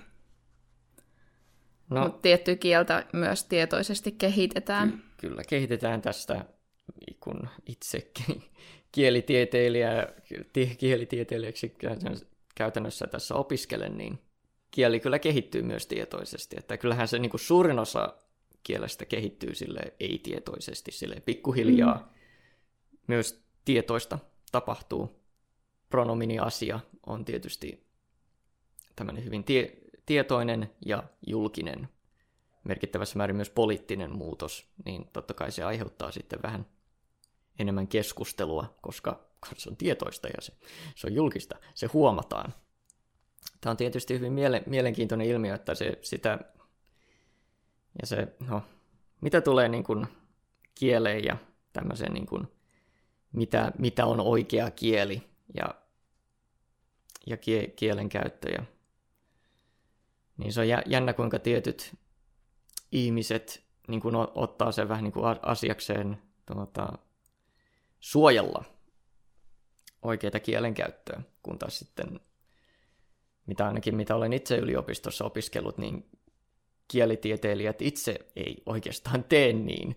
No, 1.90 2.02
Mutta 2.02 2.18
tietty 2.22 2.56
kieltä 2.56 3.06
myös 3.12 3.44
tietoisesti 3.44 4.12
kehitetään. 4.12 4.90
Ky- 4.92 4.98
kyllä, 5.16 5.42
kehitetään 5.48 6.02
tästä, 6.02 6.44
kun 7.20 7.48
itse 7.66 8.10
kielitieteilijä, 8.92 10.06
kielitieteilijäksi 10.78 11.76
käytännössä 12.54 13.06
tässä 13.06 13.34
opiskelen, 13.34 13.98
niin 13.98 14.18
kieli 14.70 15.00
kyllä 15.00 15.18
kehittyy 15.18 15.62
myös 15.62 15.86
tietoisesti. 15.86 16.56
Että 16.58 16.76
kyllähän 16.76 17.08
se 17.08 17.18
niin 17.18 17.30
kuin 17.30 17.40
suurin 17.40 17.78
osa 17.78 18.14
kielestä 18.66 19.04
kehittyy 19.04 19.54
sille 19.54 19.80
ei-tietoisesti, 20.00 20.92
sille 20.92 21.20
pikkuhiljaa. 21.20 21.96
Mm. 21.96 22.08
Myös 23.06 23.44
tietoista 23.64 24.18
tapahtuu. 24.52 25.22
Pronomini-asia 25.90 26.80
on 27.06 27.24
tietysti 27.24 27.86
tämmöinen 28.96 29.24
hyvin 29.24 29.44
tie- 29.44 29.76
tietoinen 30.06 30.70
ja 30.86 31.02
julkinen, 31.26 31.88
merkittävässä 32.64 33.16
määrin 33.16 33.36
myös 33.36 33.50
poliittinen 33.50 34.16
muutos, 34.16 34.68
niin 34.84 35.08
totta 35.12 35.34
kai 35.34 35.52
se 35.52 35.64
aiheuttaa 35.64 36.10
sitten 36.10 36.42
vähän 36.42 36.66
enemmän 37.58 37.88
keskustelua, 37.88 38.76
koska 38.82 39.28
se 39.56 39.70
on 39.70 39.76
tietoista 39.76 40.28
ja 40.28 40.40
se, 40.40 40.52
se 40.94 41.06
on 41.06 41.14
julkista, 41.14 41.56
se 41.74 41.86
huomataan. 41.86 42.54
Tämä 43.60 43.70
on 43.70 43.76
tietysti 43.76 44.14
hyvin 44.14 44.32
miele, 44.32 44.62
mielenkiintoinen 44.66 45.26
ilmiö, 45.26 45.54
että 45.54 45.74
se 45.74 45.98
sitä, 46.02 46.38
ja 48.00 48.06
se, 48.06 48.36
no, 48.48 48.62
mitä 49.20 49.40
tulee 49.40 49.68
niin 49.68 49.84
kuin 49.84 50.06
kieleen 50.74 51.24
ja 51.24 51.36
tämmöiseen, 51.72 52.12
niin 52.12 52.26
kuin, 52.26 52.48
mitä, 53.32 53.72
mitä 53.78 54.06
on 54.06 54.20
oikea 54.20 54.70
kieli 54.70 55.22
ja, 55.54 55.74
ja 57.26 57.36
kie, 57.36 57.66
kielen 57.66 58.08
käyttö. 58.08 58.50
Ja, 58.50 58.64
niin 60.36 60.52
se 60.52 60.60
on 60.60 60.68
jännä, 60.86 61.12
kuinka 61.12 61.38
tietyt 61.38 61.94
ihmiset 62.92 63.66
niin 63.88 64.00
kuin 64.00 64.14
ottaa 64.34 64.72
sen 64.72 64.88
vähän 64.88 65.04
niin 65.04 65.12
kuin 65.12 65.24
asiakseen 65.42 66.22
tuota, 66.46 66.98
suojella 68.00 68.64
oikeita 70.02 70.40
kielenkäyttöä, 70.40 71.20
kun 71.42 71.58
taas 71.58 71.78
sitten, 71.78 72.20
mitä 73.46 73.66
ainakin 73.66 73.96
mitä 73.96 74.14
olen 74.14 74.32
itse 74.32 74.56
yliopistossa 74.56 75.24
opiskellut, 75.24 75.78
niin 75.78 76.10
kielitieteilijät 76.88 77.82
itse 77.82 78.18
ei 78.36 78.62
oikeastaan 78.66 79.24
tee 79.24 79.52
niin, 79.52 79.96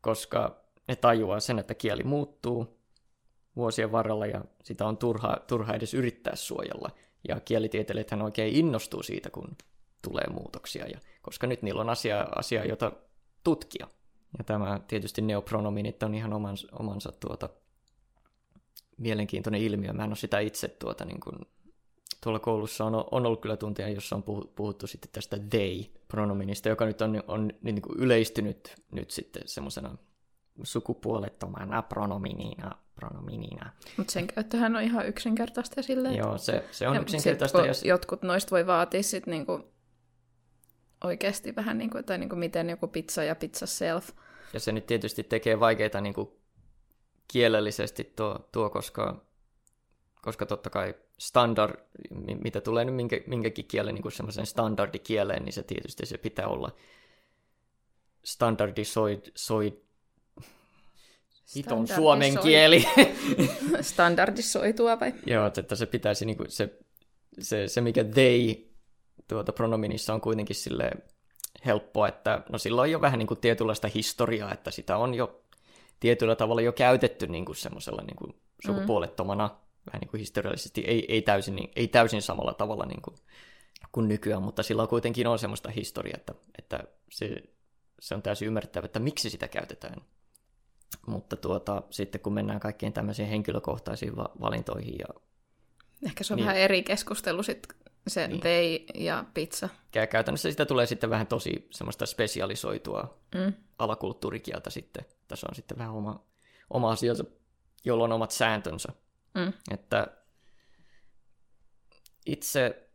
koska 0.00 0.64
ne 0.88 0.96
tajuaa 0.96 1.40
sen, 1.40 1.58
että 1.58 1.74
kieli 1.74 2.02
muuttuu 2.02 2.80
vuosien 3.56 3.92
varrella 3.92 4.26
ja 4.26 4.44
sitä 4.62 4.86
on 4.86 4.96
turha, 4.96 5.36
turha 5.46 5.74
edes 5.74 5.94
yrittää 5.94 6.36
suojella. 6.36 6.90
Ja 7.28 7.40
kielitieteilijät 7.40 8.12
oikein 8.22 8.54
innostuu 8.54 9.02
siitä, 9.02 9.30
kun 9.30 9.56
tulee 10.02 10.26
muutoksia, 10.30 10.86
ja, 10.86 10.98
koska 11.22 11.46
nyt 11.46 11.62
niillä 11.62 11.80
on 11.80 11.90
asia, 11.90 12.26
asia 12.36 12.64
jota 12.64 12.92
tutkia. 13.44 13.88
Ja 14.38 14.44
tämä 14.44 14.80
tietysti 14.88 15.22
neopronominit 15.22 16.02
on 16.02 16.14
ihan 16.14 16.32
omansa, 16.32 16.68
omansa 16.72 17.12
tuota, 17.20 17.48
mielenkiintoinen 18.96 19.60
ilmiö. 19.60 19.92
Mä 19.92 20.04
en 20.04 20.10
ole 20.10 20.16
sitä 20.16 20.38
itse 20.38 20.68
tuota, 20.68 21.04
niin 21.04 21.20
kuin, 21.20 21.38
tuolla 22.20 22.38
koulussa 22.38 22.84
on, 22.84 22.94
on 22.94 23.26
ollut 23.26 23.40
kyllä 23.40 23.56
tuntia, 23.56 23.88
jossa 23.88 24.16
on 24.16 24.22
puhuttu 24.56 24.86
sitten 24.86 25.10
tästä 25.12 25.36
they-pronominista, 25.36 26.68
joka 26.68 26.86
nyt 26.86 27.00
on, 27.00 27.22
on 27.28 27.52
niin 27.62 27.82
kuin 27.82 27.98
yleistynyt 27.98 28.74
nyt 28.92 29.10
sitten 29.10 29.42
semmoisena 29.46 29.96
sukupuolettomana 30.62 31.82
pronominina. 31.82 32.70
pronominina. 32.94 33.70
Mutta 33.96 34.12
sen 34.12 34.26
käyttöhän 34.26 34.76
on 34.76 34.82
ihan 34.82 35.06
yksinkertaista 35.06 35.82
silleen. 35.82 36.16
Joo, 36.16 36.38
se, 36.38 36.64
se 36.70 36.88
on 36.88 36.94
ja 36.94 37.00
yksinkertaista. 37.00 37.58
Sit, 37.58 37.66
jos... 37.66 37.84
Jotkut 37.84 38.22
noista 38.22 38.50
voi 38.50 38.66
vaatia 38.66 39.02
sitten 39.02 39.32
niinku 39.32 39.60
oikeasti 41.04 41.56
vähän, 41.56 41.78
niinku, 41.78 42.02
tai 42.02 42.18
niinku 42.18 42.36
miten 42.36 42.70
joku 42.70 42.88
pizza 42.88 43.24
ja 43.24 43.34
pizza 43.34 43.66
self. 43.66 44.10
Ja 44.52 44.60
se 44.60 44.72
nyt 44.72 44.86
tietysti 44.86 45.22
tekee 45.22 45.60
vaikeita 45.60 46.00
niinku 46.00 46.40
kielellisesti 47.28 48.12
tuo, 48.16 48.48
tuo 48.52 48.70
koska, 48.70 49.24
koska 50.22 50.46
totta 50.46 50.70
kai 50.70 50.94
standard, 51.18 51.74
mitä 52.42 52.60
tulee 52.60 52.84
nyt 52.84 52.94
minkä, 52.94 53.20
minkäkin 53.26 53.64
kielen 53.64 53.94
niin 53.94 54.12
semmoisen 54.12 54.46
standardikieleen, 54.46 55.44
niin 55.44 55.52
se 55.52 55.62
tietysti 55.62 56.06
se 56.06 56.18
pitää 56.18 56.48
olla 56.48 56.72
standardisoid, 58.24 59.20
soid, 59.34 59.72
hiton 61.56 61.88
suomen 61.88 62.38
kieli. 62.38 62.84
Standardisoitua 63.80 65.00
vai? 65.00 65.14
Joo, 65.26 65.50
että 65.58 65.76
se 65.76 65.86
pitäisi, 65.86 66.26
niin 66.26 66.36
kuin, 66.36 66.50
se, 66.50 66.78
se, 67.38 67.68
se 67.68 67.80
mikä 67.80 68.04
they 68.04 68.54
tuota 69.28 69.52
pronominissa 69.52 70.14
on 70.14 70.20
kuitenkin 70.20 70.56
sille 70.56 70.90
helppoa, 71.64 72.08
että 72.08 72.42
no 72.48 72.58
silloin 72.58 72.88
on 72.88 72.92
jo 72.92 73.00
vähän 73.00 73.18
niin 73.18 73.26
kuin 73.26 73.40
tietynlaista 73.40 73.88
historiaa, 73.88 74.52
että 74.52 74.70
sitä 74.70 74.96
on 74.96 75.14
jo 75.14 75.42
tietyllä 76.00 76.36
tavalla 76.36 76.62
jo 76.62 76.72
käytetty 76.72 77.26
niin 77.26 77.44
kuin 77.44 77.56
semmoisella 77.56 78.02
niin 78.02 78.16
kuin 78.16 78.34
sukupuolettomana, 78.66 79.48
mm. 79.48 79.65
Vähän 79.86 80.00
niin 80.00 80.08
kuin 80.08 80.18
historiallisesti, 80.18 80.80
ei, 80.80 81.04
ei, 81.08 81.22
täysin, 81.22 81.56
niin, 81.56 81.70
ei 81.76 81.88
täysin 81.88 82.22
samalla 82.22 82.54
tavalla 82.54 82.86
niin 82.86 83.02
kuin, 83.02 83.16
kuin 83.92 84.08
nykyään, 84.08 84.42
mutta 84.42 84.62
sillä 84.62 84.86
kuitenkin 84.86 85.26
on 85.26 85.38
semmoista 85.38 85.70
historiaa, 85.70 86.16
että, 86.16 86.34
että 86.58 86.80
se, 87.10 87.42
se 88.00 88.14
on 88.14 88.22
täysin 88.22 88.46
ymmärrettävä, 88.46 88.84
että 88.84 88.98
miksi 88.98 89.30
sitä 89.30 89.48
käytetään. 89.48 90.00
Mutta 91.06 91.36
tuota, 91.36 91.82
sitten 91.90 92.20
kun 92.20 92.34
mennään 92.34 92.60
kaikkiin 92.60 92.92
tämmöisiin 92.92 93.28
henkilökohtaisiin 93.28 94.16
va- 94.16 94.32
valintoihin 94.40 94.98
ja 94.98 95.06
Ehkä 96.06 96.24
se 96.24 96.34
on 96.34 96.36
niin, 96.36 96.46
vähän 96.46 96.60
eri 96.60 96.82
keskustelu 96.82 97.42
sitten 97.42 97.76
se 98.08 98.28
niin. 98.28 98.40
they 98.40 98.78
ja 98.94 99.24
pizza. 99.34 99.68
Käytännössä 100.10 100.50
sitä 100.50 100.66
tulee 100.66 100.86
sitten 100.86 101.10
vähän 101.10 101.26
tosi 101.26 101.68
semmoista 101.70 102.06
spesialisoitua 102.06 103.18
mm. 103.34 103.52
alakulttuurikieltä 103.78 104.70
sitten. 104.70 105.04
Tässä 105.28 105.46
on 105.50 105.54
sitten 105.54 105.78
vähän 105.78 105.94
oma, 105.94 106.24
oma 106.70 106.90
asiansa, 106.90 107.24
jolla 107.84 108.04
on 108.04 108.12
omat 108.12 108.30
sääntönsä. 108.30 108.92
Mm. 109.36 109.52
Että 109.70 110.06
itse, 112.26 112.88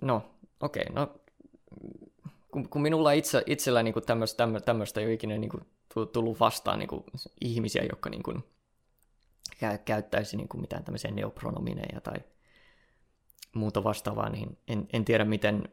no 0.00 0.30
okei, 0.60 0.82
okay, 0.90 0.94
no 0.94 1.20
kun, 2.50 2.68
kun 2.68 2.82
minulla 2.82 3.12
itse, 3.12 3.42
itsellä 3.46 3.82
niin 3.82 3.94
tämmöistä, 4.06 4.48
tämmöistä 4.64 5.00
ei 5.00 5.06
ole 5.06 5.12
ikinä 5.12 5.38
niin 5.38 5.50
kuin, 5.50 5.62
tullut 6.12 6.40
vastaan 6.40 6.78
niin 6.78 6.88
kuin, 6.88 7.04
ihmisiä, 7.40 7.82
jotka 7.90 8.10
niin 8.10 8.22
kuin, 8.22 8.44
käyttäisi 9.84 10.36
niin 10.36 10.48
kuin, 10.48 10.60
mitään 10.60 10.84
tämmöisiä 10.84 11.10
neopronomineja 11.10 12.00
tai 12.00 12.16
muuta 13.54 13.84
vastaavaa, 13.84 14.28
niin 14.28 14.58
en, 14.68 14.88
en 14.92 15.04
tiedä, 15.04 15.24
miten, 15.24 15.68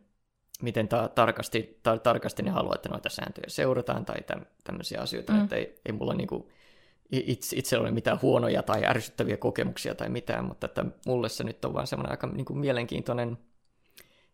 miten 0.61 0.87
ta- 0.87 1.07
tarkasti, 1.07 1.79
ta- 1.83 1.97
tarkasti 1.97 2.43
ne 2.43 2.51
haluaa, 2.51 2.75
että 2.75 2.89
noita 2.89 3.09
sääntöjä 3.09 3.45
seurataan 3.47 4.05
tai 4.05 4.17
täm- 4.17 4.45
tämmöisiä 4.63 5.01
asioita, 5.01 5.33
mm. 5.33 5.43
että 5.43 5.55
ei, 5.55 5.81
ei 5.85 5.91
mulla 5.91 6.13
niinku 6.13 6.35
itse, 6.45 6.64
itse 7.11 7.77
ole 7.77 7.91
mitään 7.91 8.21
huonoja 8.21 8.63
tai 8.63 8.85
ärsyttäviä 8.85 9.37
kokemuksia 9.37 9.95
tai 9.95 10.09
mitään, 10.09 10.45
mutta 10.45 10.65
että 10.65 10.85
mulle 11.05 11.29
se 11.29 11.43
nyt 11.43 11.65
on 11.65 11.73
vaan 11.73 11.87
semmoinen 11.87 12.11
aika 12.11 12.27
niin 12.27 12.45
kuin 12.45 12.59
mielenkiintoinen 12.59 13.37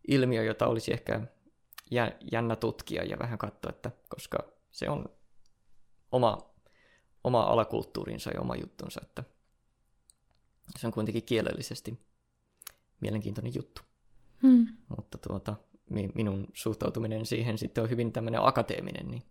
ilmiö, 0.08 0.44
jota 0.44 0.68
olisi 0.68 0.94
ehkä 0.94 1.22
jännä 2.32 2.56
tutkia 2.56 3.04
ja 3.04 3.20
vähän 3.20 3.38
katsoa, 3.38 3.70
että 3.70 3.92
koska 4.10 4.38
se 4.72 4.90
on 4.90 5.06
oma, 6.12 6.38
oma 7.24 7.44
alakulttuurinsa 7.44 8.32
ja 8.32 8.42
oma 8.42 8.56
juttunsa, 8.56 9.02
että 9.04 9.24
se 10.80 10.88
on 10.88 10.94
kuitenkin 10.94 11.24
kielellisesti 11.24 12.00
mielenkiintoinen 13.00 13.56
juttu. 13.56 13.82
Hmm. 14.42 14.68
Mutta 14.98 15.18
tuota, 15.18 15.56
minun 16.16 16.48
suhtautuminen 16.54 17.26
siihen 17.26 17.58
sitten 17.58 17.84
on 17.84 17.90
hyvin 17.90 18.12
tämmöinen 18.12 18.46
akateeminen, 18.46 19.08
niin 19.08 19.24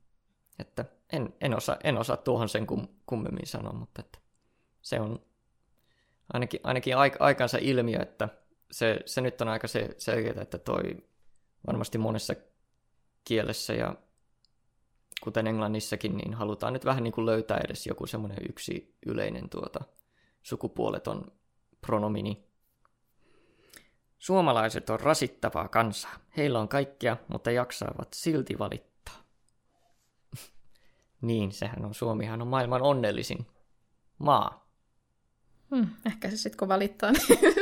että 0.61 0.85
en, 1.13 1.35
en, 1.41 1.57
osaa, 1.57 1.77
en 1.85 1.99
osaa 1.99 2.17
tuohon 2.17 2.49
sen 2.49 2.67
kum, 2.67 2.89
kummemmin 3.07 3.47
sanoa, 3.47 3.73
mutta 3.73 4.03
että 4.03 4.19
se 4.83 5.01
on 5.01 5.23
ainakin, 6.33 6.61
ainakin 6.65 6.95
aikansa 7.19 7.59
ilmiö, 7.61 7.99
että 8.03 8.29
se, 8.71 9.01
se 9.07 9.21
nyt 9.21 9.41
on 9.41 9.49
aika 9.49 9.69
se, 9.69 9.95
selkeää, 9.99 10.43
että 10.43 10.59
toi 10.59 10.83
varmasti 11.67 11.99
monessa 11.99 12.35
kielessä 13.25 13.73
ja 13.73 13.95
kuten 15.23 15.47
englannissakin, 15.47 16.17
niin 16.17 16.35
halutaan 16.35 16.73
nyt 16.73 16.85
vähän 16.85 17.05
niin 17.05 17.13
kuin 17.13 17.27
löytää 17.27 17.61
edes 17.65 17.87
joku 17.87 18.07
semmoinen 18.07 18.39
yksi 18.49 18.97
yleinen 19.07 19.51
tuota, 19.51 19.81
sukupuoleton 20.43 21.33
pronomini, 21.81 22.51
Suomalaiset 24.21 24.91
on 24.91 25.01
rasittavaa 25.01 25.69
kansaa. 25.69 26.15
Heillä 26.37 26.61
on 26.61 26.69
kaikkea, 26.69 27.17
mutta 27.29 27.51
jaksaavat 27.51 28.09
silti 28.15 28.59
valittaa. 28.59 28.90
Niin, 31.21 31.53
sehän 31.53 31.85
on, 31.85 31.95
Suomihan 31.95 32.43
on 32.43 32.49
maailman 32.49 32.83
onnellisin 32.83 33.47
maa. 34.19 34.71
Hmm, 35.75 35.87
ehkä 36.07 36.31
se 36.31 36.37
sitten 36.37 36.59
kun 36.59 36.69
valittaa. 36.69 37.13
Niin... 37.13 37.55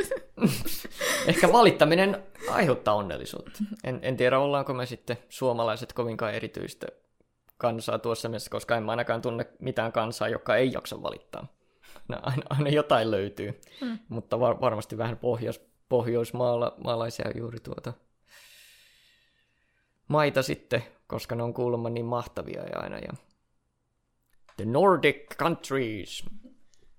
ehkä 1.27 1.51
valittaminen 1.51 2.23
aiheuttaa 2.51 2.95
onnellisuutta. 2.95 3.59
En, 3.83 3.99
en 4.01 4.17
tiedä, 4.17 4.39
ollaanko 4.39 4.73
me 4.73 4.85
sitten 4.85 5.17
suomalaiset 5.29 5.93
kovinkaan 5.93 6.33
erityistä 6.33 6.87
kansaa 7.57 7.99
tuossa 7.99 8.29
mielessä, 8.29 8.49
koska 8.49 8.77
en 8.77 8.83
mä 8.83 8.91
ainakaan 8.91 9.21
tunne 9.21 9.45
mitään 9.59 9.91
kansaa, 9.91 10.27
joka 10.27 10.55
ei 10.55 10.71
jaksa 10.71 11.03
valittaa. 11.03 11.47
Aina, 12.21 12.43
aina 12.49 12.69
jotain 12.69 13.11
löytyy, 13.11 13.61
hmm. 13.81 13.99
mutta 14.09 14.39
var, 14.39 14.61
varmasti 14.61 14.97
vähän 14.97 15.17
pohjois, 15.17 15.61
pohjoismaalaisia 15.89 17.31
juuri 17.35 17.59
tuota 17.59 17.93
maita 20.07 20.43
sitten, 20.43 20.83
koska 21.07 21.35
ne 21.35 21.43
on 21.43 21.53
kuulemma 21.53 21.89
niin 21.89 22.05
mahtavia 22.05 22.63
ja 22.63 22.79
aina. 22.79 22.97
Ja 22.97 23.13
The 24.59 24.65
Nordic 24.65 25.35
Countries. 25.37 26.25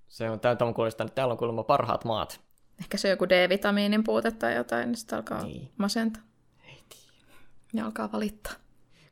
Se 0.07 0.29
on 0.29 0.39
täältä 0.39 0.65
on 0.65 0.73
kuulostaa, 0.73 1.05
että 1.05 1.15
täällä 1.15 1.31
on 1.31 1.37
kuulemma 1.37 1.63
parhaat 1.63 2.05
maat. 2.05 2.41
Ehkä 2.79 2.97
se 2.97 3.07
on 3.07 3.09
joku 3.09 3.29
D-vitamiinin 3.29 4.03
puute 4.03 4.31
tai 4.31 4.55
jotain, 4.55 4.87
niin 4.87 4.97
sitten 4.97 5.17
alkaa 5.17 5.43
niin. 5.43 5.71
masenta. 5.77 6.19
Ei 6.67 6.77
tiedä. 6.89 7.33
Ja 7.73 7.85
alkaa 7.85 8.11
valittaa. 8.11 8.53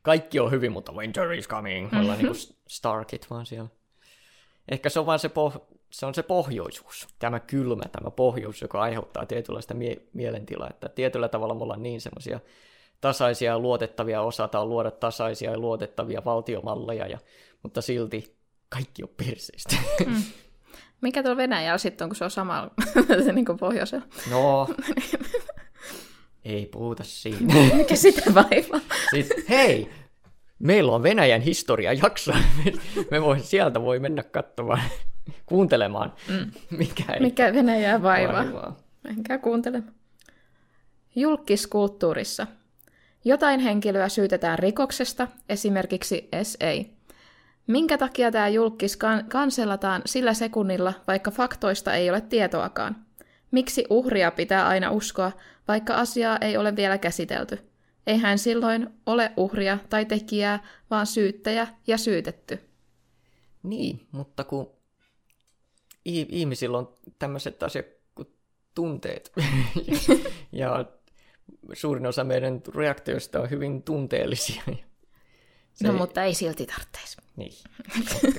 Kaikki 0.02 0.40
on 0.40 0.50
hyvin, 0.50 0.72
mutta 0.72 0.92
winter 0.92 1.32
is 1.32 1.48
coming. 1.48 1.92
Ollaan 1.92 2.18
mm-hmm. 2.18 2.32
niin 2.32 2.56
Starkit 2.68 3.26
vaan 3.30 3.46
siellä. 3.46 3.68
Ehkä 4.68 4.88
se 4.88 5.00
on 5.00 5.06
vaan 5.06 5.18
se 5.18 5.28
poh- 5.28 5.76
se 5.90 6.06
on 6.06 6.14
se 6.14 6.22
pohjoisuus, 6.22 7.08
tämä 7.18 7.40
kylmä, 7.40 7.82
tämä 7.92 8.10
pohjois, 8.10 8.62
joka 8.62 8.80
aiheuttaa 8.80 9.26
tietynlaista 9.26 9.74
mie- 9.74 10.02
mielentilaa, 10.12 10.70
että 10.70 10.88
tietyllä 10.88 11.28
tavalla 11.28 11.54
me 11.54 11.62
ollaan 11.62 11.82
niin 11.82 12.00
semmoisia 12.00 12.40
tasaisia 13.00 13.50
ja 13.50 13.58
luotettavia, 13.58 14.22
osataan 14.22 14.68
luoda 14.68 14.90
tasaisia 14.90 15.50
ja 15.50 15.58
luotettavia 15.58 16.22
valtiomalleja, 16.24 17.06
ja, 17.06 17.18
mutta 17.62 17.82
silti 17.82 18.39
kaikki 18.70 19.02
on 19.02 19.08
perseistä. 19.16 19.76
Mm. 20.06 20.22
Mikä 21.00 21.22
tuolla 21.22 21.36
Venäjällä 21.36 21.78
sitten 21.78 22.04
on, 22.04 22.08
kun 22.08 22.16
se 22.16 22.24
on 22.24 22.30
samalla 22.30 22.70
niin 23.32 23.44
kuin 23.44 23.58
pohjoisella? 23.58 24.04
No, 24.30 24.68
ei 26.44 26.66
puhuta 26.66 27.04
siitä. 27.04 27.54
Mikä 27.76 27.96
sitä 27.96 28.34
vaivaa? 28.34 28.80
Sitten, 29.10 29.44
hei, 29.48 29.90
meillä 30.58 30.92
on 30.92 31.02
Venäjän 31.02 31.40
historia 31.40 31.92
jakso. 31.92 32.32
Me 33.10 33.22
voi, 33.22 33.40
sieltä 33.40 33.82
voi 33.82 33.98
mennä 33.98 34.22
katsomaan, 34.22 34.82
kuuntelemaan, 35.46 36.12
mm. 36.28 36.50
mikä 36.70 37.12
ei 37.12 37.20
Mikä 37.20 37.54
Venäjää 37.54 38.02
vaivaa. 38.02 38.44
vaivaa. 38.44 38.76
Menkää 39.02 39.38
kuuntelemaan. 39.38 39.94
Julkiskulttuurissa. 41.16 42.46
Jotain 43.24 43.60
henkilöä 43.60 44.08
syytetään 44.08 44.58
rikoksesta, 44.58 45.28
esimerkiksi 45.48 46.28
SA. 46.42 46.99
Minkä 47.70 47.98
takia 47.98 48.30
tämä 48.30 48.48
julkis 48.48 48.96
kan- 48.96 49.24
kanselataan 49.28 50.02
sillä 50.06 50.34
sekunnilla, 50.34 50.94
vaikka 51.06 51.30
faktoista 51.30 51.94
ei 51.94 52.10
ole 52.10 52.20
tietoakaan? 52.20 52.96
Miksi 53.50 53.84
uhria 53.90 54.30
pitää 54.30 54.66
aina 54.66 54.90
uskoa, 54.90 55.32
vaikka 55.68 55.94
asiaa 55.94 56.38
ei 56.40 56.56
ole 56.56 56.76
vielä 56.76 56.98
käsitelty? 56.98 57.58
Eihän 58.06 58.38
silloin 58.38 58.90
ole 59.06 59.32
uhria 59.36 59.78
tai 59.90 60.04
tekijää, 60.04 60.64
vaan 60.90 61.06
syyttäjä 61.06 61.66
ja 61.86 61.98
syytetty. 61.98 62.60
Niin, 63.62 64.06
mutta 64.12 64.44
kun 64.44 64.70
ihmisillä 66.04 66.78
on 66.78 66.96
tämmöiset 67.18 67.62
asiat 67.62 67.86
kuin 68.14 68.28
tunteet, 68.74 69.32
ja 70.52 70.84
suurin 71.72 72.06
osa 72.06 72.24
meidän 72.24 72.60
reaktioista 72.74 73.40
on 73.40 73.50
hyvin 73.50 73.82
tunteellisia. 73.82 74.62
Se 75.80 75.86
no, 75.86 75.92
ei... 75.92 75.98
mutta 75.98 76.24
ei 76.24 76.34
silti 76.34 76.66
tarvitsisi. 76.66 77.16
Niin. 77.36 77.52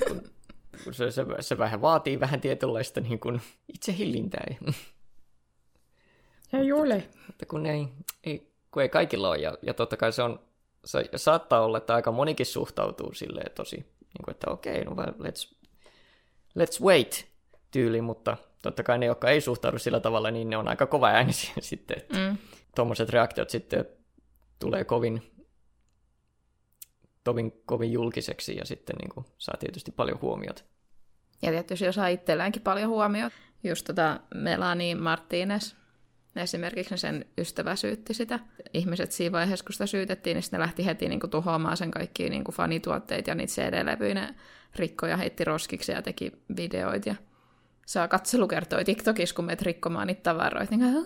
kun, 0.08 0.22
kun 0.84 0.94
se, 0.94 1.10
se, 1.10 1.24
se, 1.40 1.58
vähän 1.58 1.82
vaatii 1.82 2.20
vähän 2.20 2.40
tietynlaista 2.40 3.00
niin 3.00 3.20
kuin 3.20 3.40
itsehillintää. 3.74 4.44
Ei 6.52 6.72
ole. 6.72 7.08
Mutta 7.26 7.46
kun 7.46 7.66
ei, 7.66 7.88
ei, 8.24 8.52
kun 8.70 8.82
ei 8.82 8.88
kaikilla 8.88 9.28
ole, 9.28 9.38
ja, 9.38 9.58
ja 9.62 9.74
totta 9.74 9.96
kai 9.96 10.12
se 10.12 10.22
on, 10.22 10.40
se 10.84 11.08
saattaa 11.16 11.64
olla, 11.64 11.78
että 11.78 11.94
aika 11.94 12.12
monikin 12.12 12.46
suhtautuu 12.46 13.14
silleen 13.14 13.52
tosi, 13.54 13.76
niin 13.76 14.24
kuin, 14.24 14.32
että 14.32 14.50
okei, 14.50 14.82
okay, 14.82 14.84
no 14.84 14.96
well, 14.96 15.12
let's, 15.12 15.54
let's 16.58 16.84
wait 16.84 17.28
tyyli, 17.70 18.00
mutta 18.00 18.36
totta 18.62 18.82
kai 18.82 18.98
ne, 18.98 19.06
jotka 19.06 19.30
ei 19.30 19.40
suhtaudu 19.40 19.78
sillä 19.78 20.00
tavalla, 20.00 20.30
niin 20.30 20.50
ne 20.50 20.56
on 20.56 20.68
aika 20.68 20.86
kova 20.86 21.08
äänisiä 21.08 21.54
sitten, 21.60 21.98
että 21.98 22.18
mm. 22.18 22.38
tuommoiset 22.76 23.08
reaktiot 23.08 23.50
sitten 23.50 23.84
tulee 24.58 24.84
kovin, 24.84 25.32
tovin, 27.24 27.52
kovin 27.66 27.92
julkiseksi 27.92 28.56
ja 28.56 28.64
sitten 28.64 28.96
niin 28.96 29.10
kuin, 29.14 29.26
saa 29.38 29.56
tietysti 29.60 29.92
paljon 29.92 30.20
huomiota. 30.20 30.62
Ja 31.42 31.50
tietysti 31.50 31.84
jos 31.84 31.94
saa 31.94 32.08
itselläänkin 32.08 32.62
paljon 32.62 32.88
huomiota. 32.88 33.36
Just 33.64 33.86
tota 33.86 34.20
Melanie 34.34 34.94
Martinez, 34.94 35.74
esimerkiksi 36.36 36.98
sen 36.98 37.24
ystävä 37.38 37.76
syytti 37.76 38.14
sitä. 38.14 38.40
Ihmiset 38.74 39.12
siinä 39.12 39.32
vaiheessa, 39.32 39.64
kun 39.64 39.72
sitä 39.72 39.86
syytettiin, 39.86 40.34
niin 40.34 40.42
sitten 40.42 40.60
ne 40.60 40.64
lähti 40.64 40.86
heti 40.86 41.08
niin 41.08 41.20
kuin, 41.20 41.30
tuhoamaan 41.30 41.76
sen 41.76 41.90
kaikki 41.90 42.30
niin 42.30 42.44
kuin, 42.44 42.54
fanituotteita 42.54 43.30
ja 43.30 43.34
niitä 43.34 43.52
CD-levyjä 43.52 44.34
rikkoja 44.76 45.16
heitti 45.16 45.44
roskiksi 45.44 45.92
ja 45.92 46.02
teki 46.02 46.32
videoita. 46.56 47.08
Ja 47.08 47.14
saa 47.86 48.08
katselu 48.08 48.48
kertoi 48.48 48.84
TikTokissa, 48.84 49.34
kun 49.34 49.44
menet 49.44 49.62
rikkomaan 49.62 50.06
niitä 50.06 50.22
tavaroita. 50.22 50.76
Niin, 50.76 51.04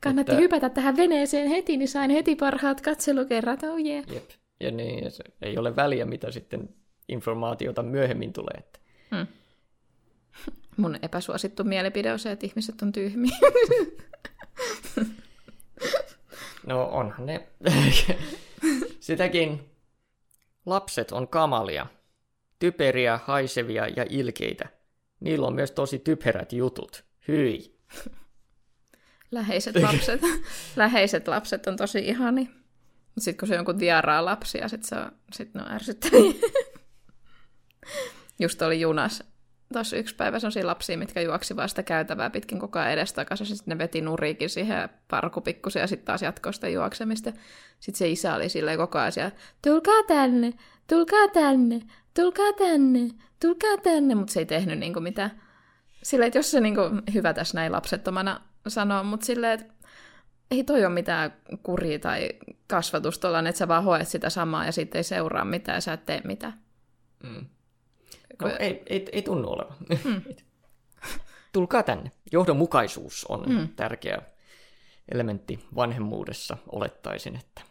kannatti 0.00 0.32
että... 0.32 0.42
hypätä 0.42 0.70
tähän 0.70 0.96
veneeseen 0.96 1.48
heti, 1.48 1.76
niin 1.76 1.88
sain 1.88 2.10
heti 2.10 2.36
parhaat 2.36 2.80
katselukerrat. 2.80 3.62
Oh 3.62 3.78
yeah. 3.78 4.04
Jep. 4.12 4.30
Ja 4.60 4.70
niin, 4.70 5.10
se 5.10 5.24
ei 5.42 5.58
ole 5.58 5.76
väliä, 5.76 6.04
mitä 6.04 6.30
sitten 6.30 6.68
informaatiota 7.08 7.82
myöhemmin 7.82 8.32
tulee. 8.32 8.54
Että... 8.58 8.78
Hmm. 9.16 9.26
Mun 10.76 10.98
epäsuosittu 11.02 11.64
mielipide 11.64 12.12
on 12.12 12.18
se, 12.18 12.32
että 12.32 12.46
ihmiset 12.46 12.82
on 12.82 12.92
tyhmiä. 12.92 13.36
no 16.66 16.84
onhan 16.84 17.26
ne. 17.26 17.48
Sitäkin 19.00 19.70
lapset 20.66 21.12
on 21.12 21.28
kamalia, 21.28 21.86
typeriä, 22.58 23.20
haisevia 23.24 23.88
ja 23.88 24.06
ilkeitä. 24.10 24.68
Niillä 25.20 25.46
on 25.46 25.54
myös 25.54 25.70
tosi 25.70 25.98
typerät 25.98 26.52
jutut. 26.52 27.04
Hyi. 27.28 27.76
Läheiset 29.30 29.76
lapset. 29.76 30.20
Läheiset 30.76 31.28
lapset 31.28 31.66
on 31.66 31.76
tosi 31.76 31.98
ihani. 31.98 32.50
Mutta 33.16 33.24
sitten 33.24 33.38
kun 33.38 33.48
se 33.48 33.54
on 33.54 33.58
jonkun 33.58 33.78
vieraa 33.78 34.24
lapsia, 34.24 34.68
sitten 34.68 34.88
se 34.88 34.96
on, 34.96 35.12
sit 35.32 35.54
ne 35.54 35.62
on 35.62 35.72
ärsyttäviä. 35.72 36.32
Just 38.40 38.62
oli 38.62 38.80
junas 38.80 39.24
tuossa 39.72 39.96
yksi 39.96 40.14
päivä 40.14 40.38
sellaisia 40.38 40.66
lapsia, 40.66 40.98
mitkä 40.98 41.20
juoksi 41.20 41.56
vaan 41.56 41.68
sitä 41.68 41.82
käytävää 41.82 42.30
pitkin 42.30 42.58
koko 42.58 42.78
ajan 42.78 42.92
edestakaisin. 42.92 43.46
Sitten 43.46 43.78
ne 43.78 43.78
veti 43.78 44.00
nuriikin 44.00 44.50
siihen 44.50 44.88
parkupikkusen 45.08 45.80
ja 45.80 45.86
sitten 45.86 46.06
taas 46.06 46.22
jatkoi 46.22 46.54
sitä 46.54 46.68
juoksemista. 46.68 47.32
Sitten 47.80 47.98
se 47.98 48.08
isä 48.08 48.34
oli 48.34 48.48
silleen 48.48 48.78
koko 48.78 48.98
ajan 48.98 49.12
siellä, 49.12 49.32
tulkaa 49.62 50.02
tänne, 50.02 50.52
tulkaa 50.86 51.28
tänne, 51.28 51.80
tulkaa 52.14 52.52
tänne, 52.52 53.10
tulkaa 53.40 53.76
tänne, 53.82 54.14
mutta 54.14 54.32
se 54.32 54.40
ei 54.40 54.46
tehnyt 54.46 54.78
niinku 54.78 55.00
mitään. 55.00 55.42
Silleen, 56.02 56.26
että 56.26 56.38
jos 56.38 56.50
se 56.50 56.60
niinku, 56.60 56.80
hyvä 57.14 57.34
tässä 57.34 57.58
näin 57.58 57.72
lapsettomana 57.72 58.40
sanoo, 58.68 59.04
mutta 59.04 59.26
silleen, 59.26 59.60
että 59.60 59.74
ei 60.50 60.64
toi 60.64 60.84
ole 60.84 60.94
mitään 60.94 61.32
kuria 61.62 61.98
tai 61.98 62.28
kasvatusta, 62.66 63.38
että 63.38 63.58
sä 63.58 63.68
vaan 63.68 63.84
hoet 63.84 64.08
sitä 64.08 64.30
samaa 64.30 64.64
ja 64.64 64.72
sitten 64.72 64.98
ei 64.98 65.04
seuraa 65.04 65.44
mitään 65.44 65.76
ja 65.76 65.80
sä 65.80 65.92
et 65.92 66.06
tee 66.06 66.20
mitään. 66.24 66.60
Mm. 67.22 67.46
No 68.42 68.48
ei, 68.58 68.82
ei, 68.86 69.08
ei 69.12 69.22
tunnu 69.22 69.48
olevan. 69.48 69.76
Mm. 70.04 70.22
Tulkaa 71.52 71.82
tänne. 71.82 72.10
Johdonmukaisuus 72.32 73.24
on 73.28 73.44
mm. 73.48 73.68
tärkeä 73.68 74.22
elementti 75.12 75.58
vanhemmuudessa, 75.74 76.56
olettaisin, 76.72 77.36
että, 77.36 77.62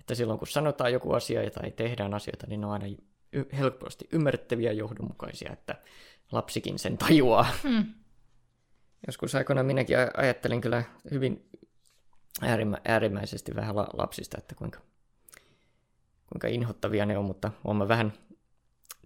että 0.00 0.14
silloin 0.14 0.38
kun 0.38 0.48
sanotaan 0.48 0.92
joku 0.92 1.12
asia 1.12 1.50
tai 1.50 1.70
tehdään 1.70 2.14
asioita, 2.14 2.46
niin 2.46 2.60
ne 2.60 2.66
on 2.66 2.72
aina 2.72 2.86
helposti 3.58 4.08
ymmärrettäviä 4.12 4.70
ja 4.70 4.78
johdonmukaisia, 4.78 5.52
että 5.52 5.74
lapsikin 6.32 6.78
sen 6.78 6.98
tajuaa. 6.98 7.46
Mm. 7.64 7.84
Joskus 9.06 9.34
aikoina 9.34 9.62
minäkin 9.62 9.96
ajattelin 10.16 10.60
kyllä 10.60 10.82
hyvin 11.10 11.48
äärimmä, 12.42 12.78
äärimmäisesti 12.84 13.54
vähän 13.54 13.76
lapsista, 13.76 14.38
että 14.38 14.54
kuinka, 14.54 14.80
kuinka 16.32 16.48
inhottavia 16.48 17.06
ne 17.06 17.18
on, 17.18 17.24
mutta 17.24 17.50
olen 17.64 17.88
vähän 17.88 18.12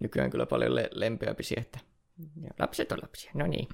nykyään 0.00 0.30
kyllä 0.30 0.46
paljon 0.46 0.74
le- 0.74 0.90
lempeämpi 0.92 1.42
että 1.56 1.78
ja 2.42 2.50
lapset 2.58 2.92
on 2.92 2.98
lapsia, 3.02 3.30
no 3.34 3.46
niin. 3.46 3.68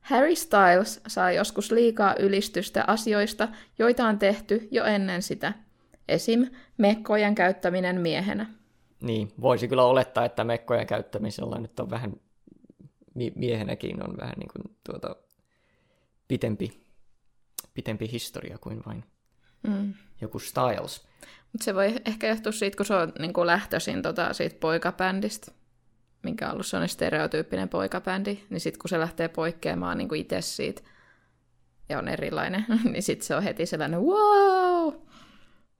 Harry 0.00 0.36
Styles 0.36 1.00
saa 1.06 1.32
joskus 1.32 1.72
liikaa 1.72 2.14
ylistystä 2.18 2.84
asioista, 2.86 3.48
joita 3.78 4.06
on 4.06 4.18
tehty 4.18 4.68
jo 4.70 4.84
ennen 4.84 5.22
sitä. 5.22 5.52
Esim. 6.08 6.46
mekkojen 6.78 7.34
käyttäminen 7.34 8.00
miehenä. 8.00 8.46
Niin, 9.00 9.32
voisi 9.40 9.68
kyllä 9.68 9.84
olettaa, 9.84 10.24
että 10.24 10.44
mekkojen 10.44 10.86
käyttämisellä 10.86 11.58
nyt 11.58 11.80
on 11.80 11.90
vähän, 11.90 12.12
miehenäkin 13.34 14.08
on 14.08 14.16
vähän 14.16 14.34
niin 14.38 14.48
kuin 14.52 14.76
tuota, 14.84 15.16
pitempi, 16.28 16.85
pitempi 17.76 18.12
historia 18.12 18.58
kuin 18.58 18.82
vain 18.86 19.04
mm. 19.62 19.94
joku 20.20 20.38
Styles. 20.38 21.06
Mutta 21.52 21.64
se 21.64 21.74
voi 21.74 21.94
ehkä 22.04 22.28
johtua 22.28 22.52
siitä, 22.52 22.76
kun 22.76 22.86
se 22.86 22.94
on 22.94 23.12
niin 23.18 23.32
kuin 23.32 23.46
lähtöisin 23.46 24.02
tota, 24.02 24.32
siitä 24.32 24.56
poikabändistä, 24.60 25.52
minkä 26.22 26.46
on 26.46 26.52
ollut 26.52 26.66
sellainen 26.66 26.88
stereotyyppinen 26.88 27.68
poikabändi, 27.68 28.38
niin 28.50 28.60
sitten 28.60 28.80
kun 28.80 28.88
se 28.88 29.00
lähtee 29.00 29.28
poikkeamaan 29.28 29.98
niin 29.98 30.08
kuin 30.08 30.20
itse 30.20 30.40
siitä 30.40 30.82
ja 31.88 31.98
on 31.98 32.08
erilainen, 32.08 32.66
niin 32.92 33.02
sitten 33.02 33.26
se 33.26 33.36
on 33.36 33.42
heti 33.42 33.66
sellainen 33.66 34.00
wow! 34.00 34.94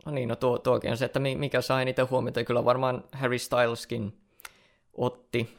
No 0.06 0.12
niin, 0.12 0.28
no 0.28 0.37
tuo, 0.37 0.59
tuokin 0.59 0.90
on 0.90 0.96
se, 0.96 1.04
että 1.04 1.20
mikä 1.20 1.61
sai 1.61 1.85
niitä 1.85 2.06
huomiota. 2.11 2.44
Kyllä 2.44 2.64
varmaan 2.64 3.04
Harry 3.12 3.38
Styleskin 3.38 4.20
otti 4.92 5.59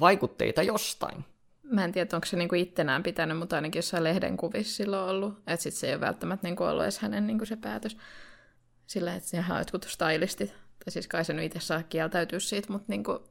vaikutteita 0.00 0.62
jostain. 0.62 1.24
Mä 1.64 1.84
en 1.84 1.92
tiedä, 1.92 2.08
onko 2.12 2.26
se 2.26 2.36
niinku 2.36 2.54
ittenään 2.54 3.02
pitänyt, 3.02 3.38
mutta 3.38 3.56
ainakin 3.56 3.78
jossain 3.78 4.04
lehden 4.04 4.36
kuvissa 4.36 4.76
silloin 4.76 5.10
ollut. 5.10 5.38
Että 5.38 5.56
sitten 5.56 5.80
se 5.80 5.86
ei 5.86 5.94
ole 5.94 6.00
välttämättä 6.00 6.46
niinku 6.46 6.64
ollut 6.64 6.82
edes 6.82 6.98
hänen 6.98 7.26
niinku 7.26 7.46
se 7.46 7.56
päätös. 7.56 7.96
Sillä, 8.86 9.14
että 9.14 9.28
sehän 9.28 9.56
on 9.56 9.60
jotkut 9.60 9.84
stylistit. 9.84 10.50
Tai 10.50 10.92
siis 10.92 11.08
kai 11.08 11.24
se 11.24 11.32
nyt 11.32 11.44
itse 11.44 11.60
saa 11.60 11.82
kieltäytyä 11.82 12.40
siitä, 12.40 12.72
mutta 12.72 12.86
niinku, 12.88 13.28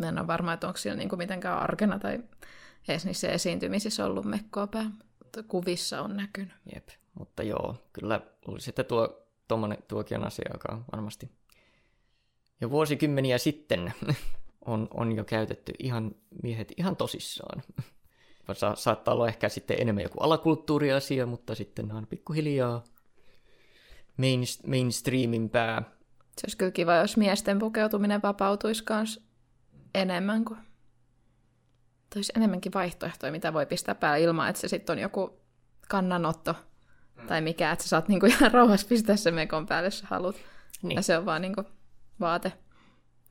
mä 0.00 0.08
en 0.08 0.18
ole 0.18 0.26
varma, 0.26 0.52
että 0.52 0.66
onko 0.66 0.76
siellä 0.76 0.98
niinku 0.98 1.16
mitenkään 1.16 1.58
arkena 1.58 1.98
tai 1.98 2.20
edes 2.88 3.04
niissä 3.04 3.28
esiintymisissä 3.28 4.06
ollut 4.06 4.24
mekkoa 4.24 4.66
pää. 4.66 4.90
Mutta 5.18 5.42
kuvissa 5.42 6.02
on 6.02 6.16
näkynyt. 6.16 6.52
Jep, 6.74 6.88
mutta 7.18 7.42
joo, 7.42 7.76
kyllä 7.92 8.20
sitten 8.58 8.84
tuo, 8.84 9.28
tommonen, 9.48 9.78
tuokin 9.88 10.24
asia, 10.24 10.50
joka 10.52 10.72
on 10.72 10.84
varmasti 10.92 11.30
jo 12.60 12.70
vuosikymmeniä 12.70 13.38
sitten 13.38 13.94
on, 14.64 14.88
on 14.94 15.12
jo 15.12 15.24
käytetty 15.24 15.72
ihan 15.78 16.14
miehet 16.42 16.72
ihan 16.76 16.96
tosissaan. 16.96 17.62
Sa- 18.52 18.74
saattaa 18.76 19.14
olla 19.14 19.28
ehkä 19.28 19.48
sitten 19.48 19.76
enemmän 19.80 20.02
joku 20.02 20.20
alakulttuuriasia, 20.20 21.26
mutta 21.26 21.54
sitten 21.54 21.92
on 21.92 22.06
pikkuhiljaa 22.06 22.84
main, 24.16 24.42
mainstreamin 24.66 25.50
pää. 25.50 25.82
Se 26.36 26.44
olisi 26.44 26.56
kyllä 26.56 26.72
kiva, 26.72 26.94
jos 26.94 27.16
miesten 27.16 27.58
pukeutuminen 27.58 28.22
vapautuisi 28.22 28.84
kanssa 28.84 29.20
enemmän 29.94 30.44
kuin... 30.44 30.58
Toisi 32.14 32.32
enemmänkin 32.36 32.72
vaihtoehtoja, 32.74 33.32
mitä 33.32 33.52
voi 33.52 33.66
pistää 33.66 33.94
päälle 33.94 34.20
ilman, 34.20 34.48
että 34.48 34.60
se 34.60 34.68
sitten 34.68 34.92
on 34.92 34.98
joku 34.98 35.40
kannanotto 35.88 36.54
mm. 37.16 37.26
tai 37.26 37.40
mikä, 37.40 37.72
että 37.72 37.82
sä 37.82 37.88
saat 37.88 38.08
niinku 38.08 38.26
ihan 38.32 38.52
rauhassa 38.52 38.86
pistää 38.88 39.16
se 39.16 39.30
mekon 39.30 39.66
päälle, 39.66 39.86
jos 39.86 40.02
haluat. 40.02 40.36
Niin. 40.82 40.96
Ja 40.96 41.02
se 41.02 41.18
on 41.18 41.26
vaan 41.26 41.42
niinku 41.42 41.64
vaate 42.20 42.52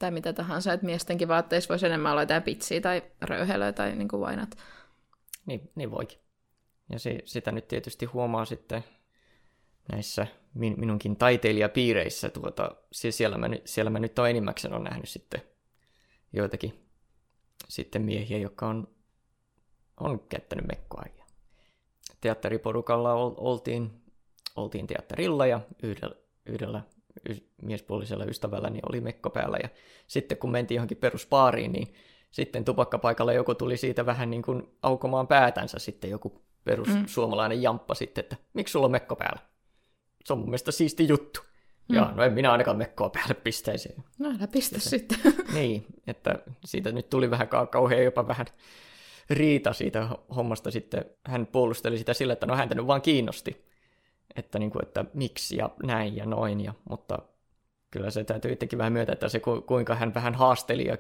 tai 0.04 0.12
mitä 0.12 0.34
tahansa, 0.34 0.74
että 0.74 0.86
miestenkin 0.86 1.28
vaatteissa 1.28 1.70
voisi 1.70 1.86
enemmän 1.86 2.12
olla 2.12 2.22
jotain 2.22 2.44
pitsiä 2.44 2.82
tai 2.82 3.04
röyhelöä 3.22 3.72
tai 3.72 3.96
niinku 3.96 4.20
vainat. 4.20 4.58
Niin, 5.46 5.72
niin 5.76 5.92
voikin. 5.92 6.20
Ja 6.90 7.00
se, 7.00 7.20
sitä 7.26 7.52
nyt 7.52 7.68
tietysti 7.68 8.06
huomaa 8.06 8.46
sitten 8.46 8.84
näissä 9.92 10.28
min, 10.54 10.74
minunkin 10.78 11.16
taiteilijapiireissä. 11.16 12.30
Tuota, 12.30 12.76
siellä, 12.92 13.38
mä, 13.38 13.50
siellä 13.66 13.90
mä 13.90 14.00
nyt 14.00 14.20
on 14.20 14.30
enimmäkseen 14.30 14.74
on 14.74 14.84
nähnyt 14.84 15.10
sitten 15.10 15.42
joitakin 16.34 16.90
sitten 17.70 18.02
miehiä, 18.02 18.38
jotka 18.38 18.68
on, 18.68 18.88
on 20.00 20.20
käyttänyt 20.20 20.68
mekkoa. 20.68 21.04
Ja 21.18 21.26
teatteriporukalla 22.22 23.14
oltiin, 23.14 24.04
oltiin 24.56 24.88
teatterilla 24.88 25.48
ja 25.48 25.60
yhdellä, 25.84 26.16
yhdellä 26.46 26.82
miespuolisella 27.62 28.26
ystävälläni 28.26 28.80
oli 28.90 29.02
mekko 29.02 29.30
päällä. 29.30 29.58
Ja 29.64 29.70
sitten 30.08 30.38
kun 30.38 30.52
mentiin 30.52 30.76
johonkin 30.76 30.98
peruspaariin, 30.98 31.72
niin 31.72 31.94
sitten 32.32 32.66
tupakkapaikalla 32.66 33.34
joku 33.34 33.56
tuli 33.56 33.78
siitä 33.78 34.06
vähän 34.06 34.30
niin 34.30 34.42
kuin 34.42 34.64
aukomaan 34.82 35.28
päätänsä 35.28 35.80
sitten 35.80 36.10
joku 36.10 36.42
perus 36.64 36.88
mm. 36.88 37.06
suomalainen 37.06 37.62
jamppa 37.62 37.94
sitten, 37.94 38.24
että 38.24 38.36
miksi 38.54 38.72
sulla 38.72 38.86
on 38.86 38.92
mekko 38.92 39.16
päällä? 39.16 39.40
Se 40.26 40.34
on 40.34 40.40
mun 40.40 40.48
mielestä 40.48 40.72
siisti 40.72 41.08
juttu. 41.08 41.40
Mm. 41.90 41.96
Ja 41.96 42.12
no 42.16 42.24
en 42.24 42.34
minä 42.34 42.52
ainakaan 42.52 42.78
mekkoa 42.78 43.10
päälle 43.10 43.34
pistäisi. 43.34 43.96
No 44.20 44.30
älä 44.30 44.48
pistä 44.48 44.80
sitten. 44.80 45.18
niin, 45.54 45.86
että 46.08 46.40
siitä 46.66 46.92
nyt 46.92 47.10
tuli 47.10 47.32
vähän 47.32 47.48
kauhean 47.72 48.04
jopa 48.04 48.28
vähän 48.28 48.46
riita 49.30 49.74
siitä 49.74 50.10
hommasta 50.36 50.72
sitten. 50.72 51.06
Hän 51.26 51.48
puolusteli 51.48 51.98
sitä 51.98 52.14
sillä, 52.14 52.34
että 52.34 52.46
no 52.46 52.56
häntä 52.56 52.76
nyt 52.76 52.88
vaan 52.88 53.02
kiinnosti. 53.02 53.66
Että, 54.36 54.60
niin 54.60 54.72
kuin, 54.72 54.86
että 54.86 55.06
miksi 55.14 55.58
ja 55.58 55.70
näin 55.84 56.16
ja 56.16 56.26
noin. 56.26 56.62
Ja, 56.62 56.74
mutta 56.90 57.20
kyllä 57.92 58.12
se 58.12 58.24
täytyy 58.24 58.52
itsekin 58.52 58.80
vähän 58.80 58.94
myötä, 58.94 59.14
että 59.14 59.30
se 59.30 59.42
kuinka 59.66 59.96
hän 59.96 60.14
vähän 60.14 60.36
haasteli 60.36 60.86
ja 60.88 60.98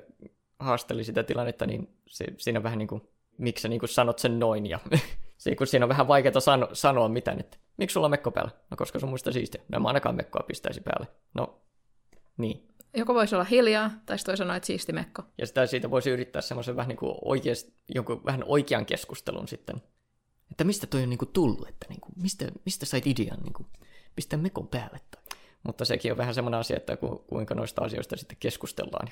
haasteli 0.59 1.03
sitä 1.03 1.23
tilannetta, 1.23 1.65
niin 1.65 1.95
se, 2.07 2.25
siinä 2.37 2.63
vähän 2.63 2.77
niin 2.77 2.87
kuin, 2.87 3.01
miksi 3.37 3.61
sä 3.61 3.67
niin 3.67 3.79
kuin 3.79 3.89
sanot 3.89 4.19
sen 4.19 4.39
noin 4.39 4.65
ja 4.65 4.79
se, 5.37 5.55
kun 5.55 5.67
siinä 5.67 5.85
on 5.85 5.89
vähän 5.89 6.07
vaikeaa 6.07 6.39
sano, 6.39 6.69
sanoa 6.73 7.09
mitään, 7.09 7.39
että 7.39 7.57
miksi 7.77 7.93
sulla 7.93 8.07
on 8.07 8.11
mekko 8.11 8.31
päällä? 8.31 8.51
No 8.71 8.77
koska 8.77 8.99
se 8.99 9.05
on 9.05 9.09
muista 9.09 9.31
siistiä. 9.31 9.61
No 9.69 9.79
mä 9.79 9.87
ainakaan 9.87 10.15
mekkoa 10.15 10.43
pistäisi 10.47 10.81
päälle. 10.81 11.07
No, 11.33 11.61
niin. 12.37 12.67
Joko 12.97 13.13
voisi 13.13 13.35
olla 13.35 13.43
hiljaa, 13.43 13.91
tai 14.05 14.17
sitten 14.17 14.37
sanoa, 14.37 14.55
että 14.55 14.67
siisti 14.67 14.93
mekko. 14.93 15.23
Ja 15.37 15.47
sitä 15.47 15.65
siitä 15.65 15.91
voisi 15.91 16.09
yrittää 16.09 16.41
semmoisen 16.41 16.75
vähän 16.75 16.89
niin 16.89 16.97
kuin 16.97 17.15
oikeasti, 17.25 17.73
jonkun 17.95 18.25
vähän 18.25 18.43
oikean 18.47 18.85
keskustelun 18.85 19.47
sitten. 19.47 19.75
Että 20.53 20.63
mistä 20.63 20.87
toi 20.87 21.03
on 21.03 21.09
niin 21.09 21.17
kuin 21.17 21.31
tullut, 21.33 21.67
että 21.67 21.85
niin 21.89 22.01
kuin, 22.01 22.13
mistä, 22.21 22.45
mistä 22.65 22.85
sait 22.85 23.07
idean 23.07 23.39
niin 23.39 23.53
kuin, 23.53 23.67
pistää 24.15 24.39
mekon 24.39 24.67
päälle. 24.67 24.99
Tai. 25.11 25.39
Mutta 25.63 25.85
sekin 25.85 26.11
on 26.11 26.17
vähän 26.17 26.33
semmoinen 26.33 26.59
asia, 26.59 26.77
että 26.77 26.97
ku, 26.97 27.25
kuinka 27.27 27.55
noista 27.55 27.83
asioista 27.83 28.17
sitten 28.17 28.37
keskustellaan. 28.39 29.07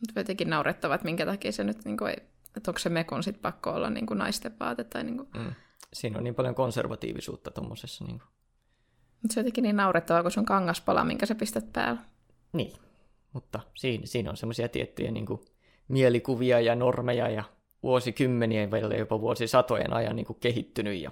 Mutta 0.00 0.20
jotenkin 0.20 0.50
naurettava, 0.50 0.94
että 0.94 1.04
minkä 1.04 1.26
takia 1.26 1.52
se 1.52 1.64
nyt 1.64 1.84
niin 1.84 1.96
kuin 1.96 2.10
ei 2.10 2.16
että 2.56 2.70
onko 2.70 2.78
se 2.78 2.88
mekon 2.88 3.22
sitten 3.22 3.42
pakko 3.42 3.70
olla 3.70 3.90
niin 3.90 4.06
kuin 4.06 4.18
naisten 4.18 4.58
vaate. 4.60 4.84
Tai 4.84 5.04
niin 5.04 5.16
kuin... 5.16 5.28
mm. 5.36 5.54
Siinä 5.92 6.18
on 6.18 6.24
niin 6.24 6.34
paljon 6.34 6.54
konservatiivisuutta 6.54 7.50
tuommoisessa. 7.50 8.04
Niin 8.04 8.18
kuin... 8.18 8.28
Mutta 9.22 9.34
se 9.34 9.40
on 9.40 9.44
jotenkin 9.44 9.62
niin 9.62 9.76
naurettavaa, 9.76 10.22
kun 10.22 10.30
se 10.30 10.40
on 10.40 10.46
kangaspala, 10.46 11.04
minkä 11.04 11.26
sä 11.26 11.34
pistät 11.34 11.72
päällä. 11.72 12.00
Niin, 12.52 12.72
mutta 13.32 13.60
siinä, 13.74 14.06
siinä 14.06 14.30
on 14.30 14.36
semmoisia 14.36 14.68
tiettyjä 14.68 15.10
niin 15.10 15.26
kuin, 15.26 15.40
mielikuvia 15.88 16.60
ja 16.60 16.74
normeja 16.74 17.28
ja 17.28 17.44
vuosikymmenien 17.86 18.70
välillä 18.70 18.94
jopa 18.94 19.20
vuosisatojen 19.20 19.92
ajan 19.92 20.16
niin 20.16 20.26
kuin, 20.26 20.40
kehittynyt. 20.40 21.00
Ja 21.00 21.10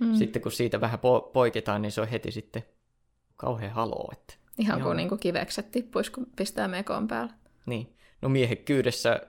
mm. 0.00 0.14
sitten 0.14 0.42
kun 0.42 0.52
siitä 0.52 0.80
vähän 0.80 0.98
po- 0.98 1.30
poiketaan, 1.32 1.82
niin 1.82 1.92
se 1.92 2.00
on 2.00 2.08
heti 2.08 2.30
sitten 2.30 2.62
kauhean 3.36 3.72
haloo. 3.72 4.08
Että... 4.12 4.34
Ihan 4.58 4.82
kuin, 4.82 4.96
niin 4.96 5.08
kuin 5.08 5.18
kivekset 5.18 5.70
tippuisi, 5.70 6.12
kun 6.12 6.26
pistää 6.36 6.68
mekon 6.68 7.08
päällä. 7.08 7.32
Niin. 7.66 7.96
No 8.22 8.28
miehekkyydessä 8.28 9.20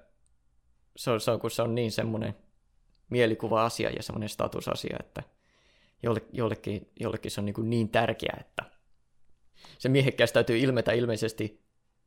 se 0.96 1.12
on, 1.12 1.22
se 1.22 1.32
on, 1.32 1.40
kun 1.40 1.52
se 1.52 1.62
on 1.62 1.76
niin 1.76 1.92
semmoinen 1.92 2.36
mielikuva-asia 3.10 3.90
ja 3.90 4.04
semmoinen 4.04 4.30
statusasia, 4.30 4.98
että 5.00 5.24
jolle, 6.04 6.22
jollekin, 6.34 6.92
jollekin 7.00 7.32
se 7.32 7.42
on 7.42 7.46
niin, 7.46 7.54
kuin 7.54 7.70
niin 7.70 7.90
tärkeä, 7.90 8.38
että 8.40 8.64
se 9.78 9.90
miehekkäys 9.90 10.32
täytyy 10.32 10.58
ilmetä 10.58 10.92
ilmeisesti, 10.92 11.62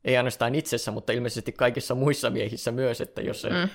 ei 0.05 0.17
ainoastaan 0.17 0.55
itsessä, 0.55 0.91
mutta 0.91 1.13
ilmeisesti 1.13 1.53
kaikissa 1.53 1.95
muissa 1.95 2.31
miehissä 2.31 2.73
myös, 2.73 3.01
että 3.01 3.23
jos 3.23 3.43
se, 3.43 3.51
mm. 3.51 3.69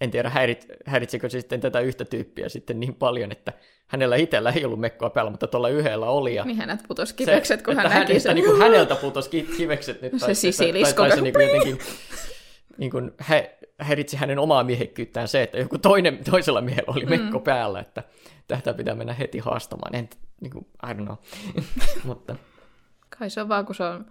En 0.00 0.10
tiedä 0.10 0.30
häirit, 0.30 0.66
häiritsikö 0.86 1.28
se 1.28 1.40
sitten 1.40 1.60
tätä 1.60 1.80
yhtä 1.80 2.04
tyyppiä 2.04 2.48
sitten 2.48 2.80
niin 2.80 2.94
paljon, 2.94 3.32
että 3.32 3.52
hänellä 3.86 4.16
itsellä 4.16 4.50
ei 4.50 4.64
ollut 4.64 4.80
mekkoa 4.80 5.10
päällä, 5.10 5.30
mutta 5.30 5.46
tuolla 5.46 5.68
yhdellä 5.68 6.06
oli. 6.06 6.34
Ja 6.34 6.44
niin 6.44 6.56
hänet 6.56 6.80
putosi 6.88 7.14
kivekset, 7.14 7.62
kun 7.62 7.76
hän 7.76 7.90
näki 7.90 8.20
sen. 8.20 8.34
Niin 8.34 8.44
kuin 8.44 8.58
häneltä 8.58 8.94
putosi 8.94 9.46
kivekset 9.56 10.02
nyt. 10.02 10.12
Se 10.16 10.34
sisilisko. 10.34 11.02
Tai, 11.02 11.08
tai, 11.08 11.08
tai 11.08 11.16
se 11.16 11.22
niin 11.22 11.34
kuin 11.34 11.46
jotenkin 11.46 11.78
niin 12.78 12.90
kuin 12.90 13.12
hä, 13.18 13.44
häiritsi 13.78 14.16
hänen 14.16 14.38
omaa 14.38 14.64
miehekkyyttään 14.64 15.28
se, 15.28 15.42
että 15.42 15.58
joku 15.58 15.78
toinen, 15.78 16.18
toisella 16.30 16.60
miehellä 16.60 16.92
oli 16.96 17.06
mekko 17.06 17.38
mm. 17.38 17.44
päällä, 17.44 17.80
että 17.80 18.02
tätä 18.48 18.74
pitää 18.74 18.94
mennä 18.94 19.12
heti 19.12 19.38
haastamaan. 19.38 19.94
En, 19.94 20.08
niin 20.40 20.50
kuin, 20.50 20.66
I 20.90 20.92
don't 20.92 21.04
know. 21.04 21.16
Mutta. 22.04 22.36
Kai 23.18 23.30
se 23.30 23.40
on 23.40 23.48
vaan, 23.48 23.66
kun 23.66 23.74
se 23.74 23.84
on 23.84 24.06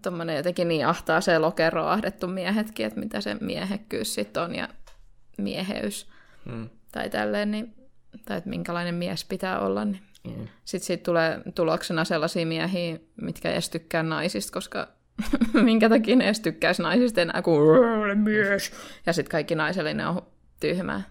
tuommoinen 0.00 0.36
jotenkin 0.36 0.68
niin 0.68 0.86
ahtaa 0.86 1.20
se 1.20 1.38
lokero 1.38 1.86
ahdettu 1.86 2.26
miehetkin, 2.26 2.86
että 2.86 3.00
mitä 3.00 3.20
se 3.20 3.36
miehekkyys 3.40 4.14
sitten 4.14 4.42
on 4.42 4.54
ja 4.54 4.68
mieheys 5.38 6.06
mm. 6.44 6.68
tai 6.92 7.10
tälleen, 7.10 7.50
niin, 7.50 7.74
tai 8.24 8.38
että 8.38 8.50
minkälainen 8.50 8.94
mies 8.94 9.24
pitää 9.24 9.60
olla, 9.60 9.84
niin 9.84 10.00
mm. 10.24 10.48
sitten 10.64 10.86
siitä 10.86 11.04
tulee 11.04 11.40
tuloksena 11.54 12.04
sellaisia 12.04 12.46
miehiä, 12.46 12.98
mitkä 13.22 13.50
edes 13.50 13.70
tykkää 13.70 14.02
naisista, 14.02 14.52
koska 14.52 14.88
minkä 15.62 15.88
takia 15.88 16.16
ne 16.16 16.24
edes 16.24 16.40
tykkäisi 16.40 16.82
naisista 16.82 17.20
enää, 17.20 17.42
kuin 17.42 18.18
mies. 18.18 18.72
Ja 19.06 19.12
sitten 19.12 19.30
kaikki 19.30 19.54
naisellinen 19.54 20.06
on 20.06 20.22
tyhmää. 20.60 21.02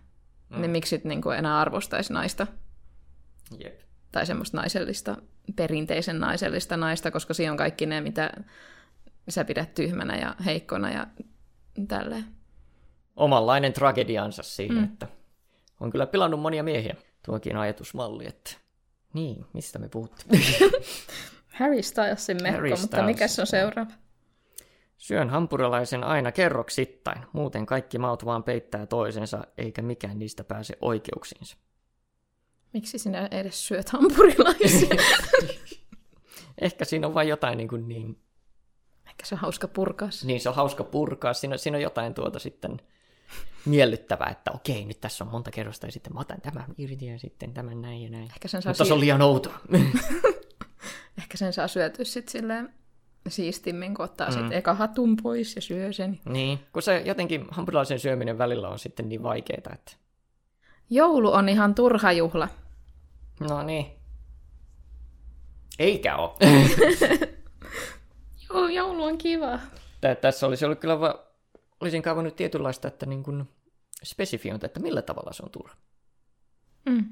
Mm. 0.49 0.61
Niin 0.61 0.71
miksi 0.71 0.89
sitten 0.89 1.09
niinku 1.09 1.29
enää 1.29 1.59
arvostaisi 1.59 2.13
naista? 2.13 2.47
Jep. 3.63 3.79
Tai 4.11 4.25
semmoista 4.25 4.57
naisellista, 4.57 5.17
perinteisen 5.55 6.19
naisellista 6.19 6.77
naista, 6.77 7.11
koska 7.11 7.33
siinä 7.33 7.51
on 7.51 7.57
kaikki 7.57 7.85
ne, 7.85 8.01
mitä 8.01 8.31
sä 9.31 9.45
pidät 9.45 9.73
tyhmänä 9.73 10.17
ja 10.17 10.35
heikkona 10.45 10.91
ja 10.91 11.07
tälleen. 11.87 12.25
Omanlainen 13.15 13.73
tragediansa 13.73 14.43
siinä, 14.43 14.75
mm. 14.75 14.83
että 14.83 15.07
on 15.79 15.91
kyllä 15.91 16.07
pilannut 16.07 16.39
monia 16.39 16.63
miehiä 16.63 16.95
tuokin 17.25 17.57
ajatusmalli, 17.57 18.27
että 18.27 18.51
niin, 19.13 19.45
mistä 19.53 19.79
me 19.79 19.89
puhuttiin? 19.89 20.41
Harry 21.59 21.83
Stylesin 21.83 22.37
mekko, 22.43 22.57
Harry 22.57 22.69
mutta 22.81 23.03
mikä 23.03 23.27
se 23.27 23.41
on 23.41 23.47
seuraava? 23.47 23.91
Syön 24.97 25.29
hampurilaisen 25.29 26.03
aina 26.03 26.31
kerroksittain, 26.31 27.21
muuten 27.33 27.65
kaikki 27.65 27.97
maut 27.97 28.25
vaan 28.25 28.43
peittää 28.43 28.85
toisensa, 28.85 29.43
eikä 29.57 29.81
mikään 29.81 30.19
niistä 30.19 30.43
pääse 30.43 30.77
oikeuksiinsa. 30.81 31.57
Miksi 32.73 32.97
sinä 32.97 33.27
edes 33.31 33.67
syöt 33.67 33.89
hampurilaisia? 33.89 34.95
Ehkä 36.61 36.85
siinä 36.85 37.07
on 37.07 37.13
vain 37.13 37.27
jotain 37.27 37.57
niin, 37.57 37.67
kuin 37.67 37.87
niin... 37.87 38.24
Ehkä 39.15 39.25
se 39.25 39.35
on 39.35 39.39
hauska 39.39 39.67
purkaa. 39.67 40.09
Niin, 40.23 40.41
se 40.41 40.49
on 40.49 40.55
hauska 40.55 40.83
purkaa. 40.83 41.33
Siinä, 41.33 41.57
siinä 41.57 41.77
on 41.77 41.81
jotain 41.81 42.13
tuota 42.13 42.39
sitten 42.39 42.81
miellyttävää, 43.65 44.29
että 44.29 44.51
okei, 44.51 44.85
nyt 44.85 45.01
tässä 45.01 45.23
on 45.23 45.31
monta 45.31 45.51
kerrosta 45.51 45.85
ja 45.85 45.91
sitten 45.91 46.13
mä 46.13 46.19
otan 46.19 46.41
tämän 46.41 46.65
irti 46.77 47.05
ja 47.05 47.19
sitten 47.19 47.53
tämän 47.53 47.81
näin 47.81 48.03
ja 48.03 48.09
näin. 48.09 48.23
Ehkä 48.23 48.47
sen 48.47 48.61
saa 48.61 48.69
Mutta 48.69 48.85
se 48.85 48.93
on 48.93 48.99
liian 48.99 49.21
outoa. 49.21 49.59
Ehkä 51.17 51.37
sen 51.37 51.53
saa 51.53 51.67
syötyä 51.67 52.05
sitten 52.05 52.31
silleen 52.31 52.73
siistimmin, 53.27 53.95
kun 53.95 54.05
ottaa 54.05 54.27
mm. 54.27 54.33
sitten 54.33 54.53
eka 54.53 54.73
hatun 54.73 55.15
pois 55.15 55.55
ja 55.55 55.61
syö 55.61 55.93
sen. 55.93 56.19
Niin, 56.29 56.59
kun 56.73 56.81
se 56.81 57.01
jotenkin 57.05 57.45
hampurilaisen 57.51 57.99
syöminen 57.99 58.37
välillä 58.37 58.69
on 58.69 58.79
sitten 58.79 59.09
niin 59.09 59.23
vaikeaa, 59.23 59.73
että... 59.73 59.91
Joulu 60.89 61.33
on 61.33 61.49
ihan 61.49 61.75
turha 61.75 62.11
juhla. 62.11 62.47
No 63.39 63.63
niin. 63.63 63.85
Eikä 65.79 66.15
ole. 66.15 66.31
Joo, 68.59 68.67
joulu 68.67 69.03
on 69.03 69.17
kiva. 69.17 69.59
Tää, 70.01 70.15
tässä 70.15 70.47
olisi 70.47 70.65
ollut 70.65 70.79
kyllä 70.79 70.99
va- 70.99 71.25
olisin 71.79 72.01
kaivannut 72.01 72.35
tietynlaista 72.35 72.87
että 72.87 73.05
niin 73.05 73.23
kuin 73.23 73.49
spesifiointa, 74.03 74.65
että 74.65 74.79
millä 74.79 75.01
tavalla 75.01 75.33
se 75.33 75.43
on 75.43 75.51
turha. 75.51 75.75
Mm. 76.89 77.05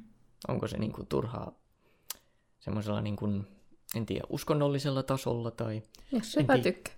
Onko 0.47 0.67
se 0.67 0.77
niin 0.77 0.91
kuin 0.91 1.07
turhaa 1.07 1.51
semmoisella 2.59 3.01
niin 3.01 3.15
kuin, 3.15 3.47
en 3.95 4.05
tiedä, 4.05 4.23
uskonnollisella 4.29 5.03
tasolla 5.03 5.51
tai... 5.51 5.81
Jos 6.11 6.35
hyvä 6.35 6.57
tykkää. 6.57 6.93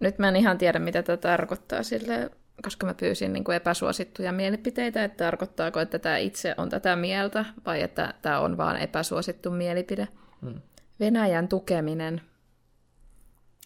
Nyt 0.00 0.18
mä 0.18 0.28
en 0.28 0.36
ihan 0.36 0.58
tiedä, 0.58 0.78
mitä 0.78 1.02
tämä 1.02 1.16
tarkoittaa 1.16 1.82
sille, 1.82 2.30
koska 2.62 2.86
mä 2.86 2.94
pyysin 2.94 3.32
niin 3.32 3.44
kuin 3.44 3.56
epäsuosittuja 3.56 4.32
mielipiteitä, 4.32 5.04
että 5.04 5.24
tarkoittaako, 5.24 5.80
että 5.80 5.98
tämä 5.98 6.16
itse 6.16 6.54
on 6.56 6.68
tätä 6.68 6.96
mieltä 6.96 7.44
vai 7.66 7.82
että 7.82 8.14
tämä 8.22 8.40
on 8.40 8.56
vaan 8.56 8.76
epäsuosittu 8.76 9.50
mielipide. 9.50 10.08
Hmm. 10.42 10.60
Venäjän 11.00 11.48
tukeminen. 11.48 12.20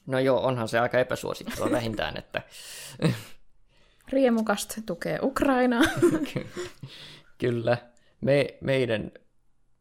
No 0.07 0.19
joo, 0.19 0.40
onhan 0.40 0.69
se 0.69 0.79
aika 0.79 0.99
epäsuosittua 0.99 1.71
vähintään, 1.71 2.16
että 2.23 2.42
Riemukast 4.09 4.79
tukee 4.87 5.19
Ukrainaa. 5.23 5.83
kyllä 7.38 7.77
me, 8.21 8.59
meidän 8.61 9.12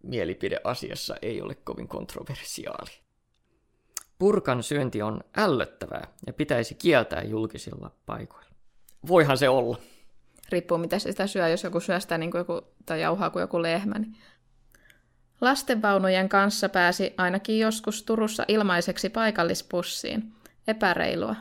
mielipide 0.04 0.60
asiassa 0.64 1.16
ei 1.22 1.42
ole 1.42 1.56
kovin 1.56 1.88
kontroversiaali. 1.88 2.92
Purkan 4.20 4.64
syönti 4.64 5.02
on 5.02 5.22
ällöttävää 5.38 6.08
ja 6.28 6.34
pitäisi 6.34 6.76
kieltää 6.76 7.24
julkisilla 7.24 7.92
paikoilla. 8.06 8.50
Voihan 9.08 9.38
se 9.38 9.50
olla. 9.50 9.78
Riippuu 10.50 10.78
mitä 10.78 11.00
sitä 11.00 11.28
syö, 11.28 11.48
jos 11.48 11.64
joku 11.64 11.80
syö 11.80 12.00
sitä 12.00 12.18
niin 12.18 12.32
kuin 12.32 12.40
joku, 12.40 12.62
tai 12.86 13.02
jauhaa 13.02 13.30
kuin 13.30 13.42
joku 13.42 13.62
lehmä. 13.62 14.00
Niin. 14.00 14.18
Lastenvaunujen 15.42 16.30
kanssa 16.30 16.70
pääsi 16.70 17.14
ainakin 17.18 17.60
joskus 17.60 18.04
Turussa 18.04 18.46
ilmaiseksi 18.48 19.10
paikallispussiin. 19.10 20.34
Epäreilua. 20.68 21.36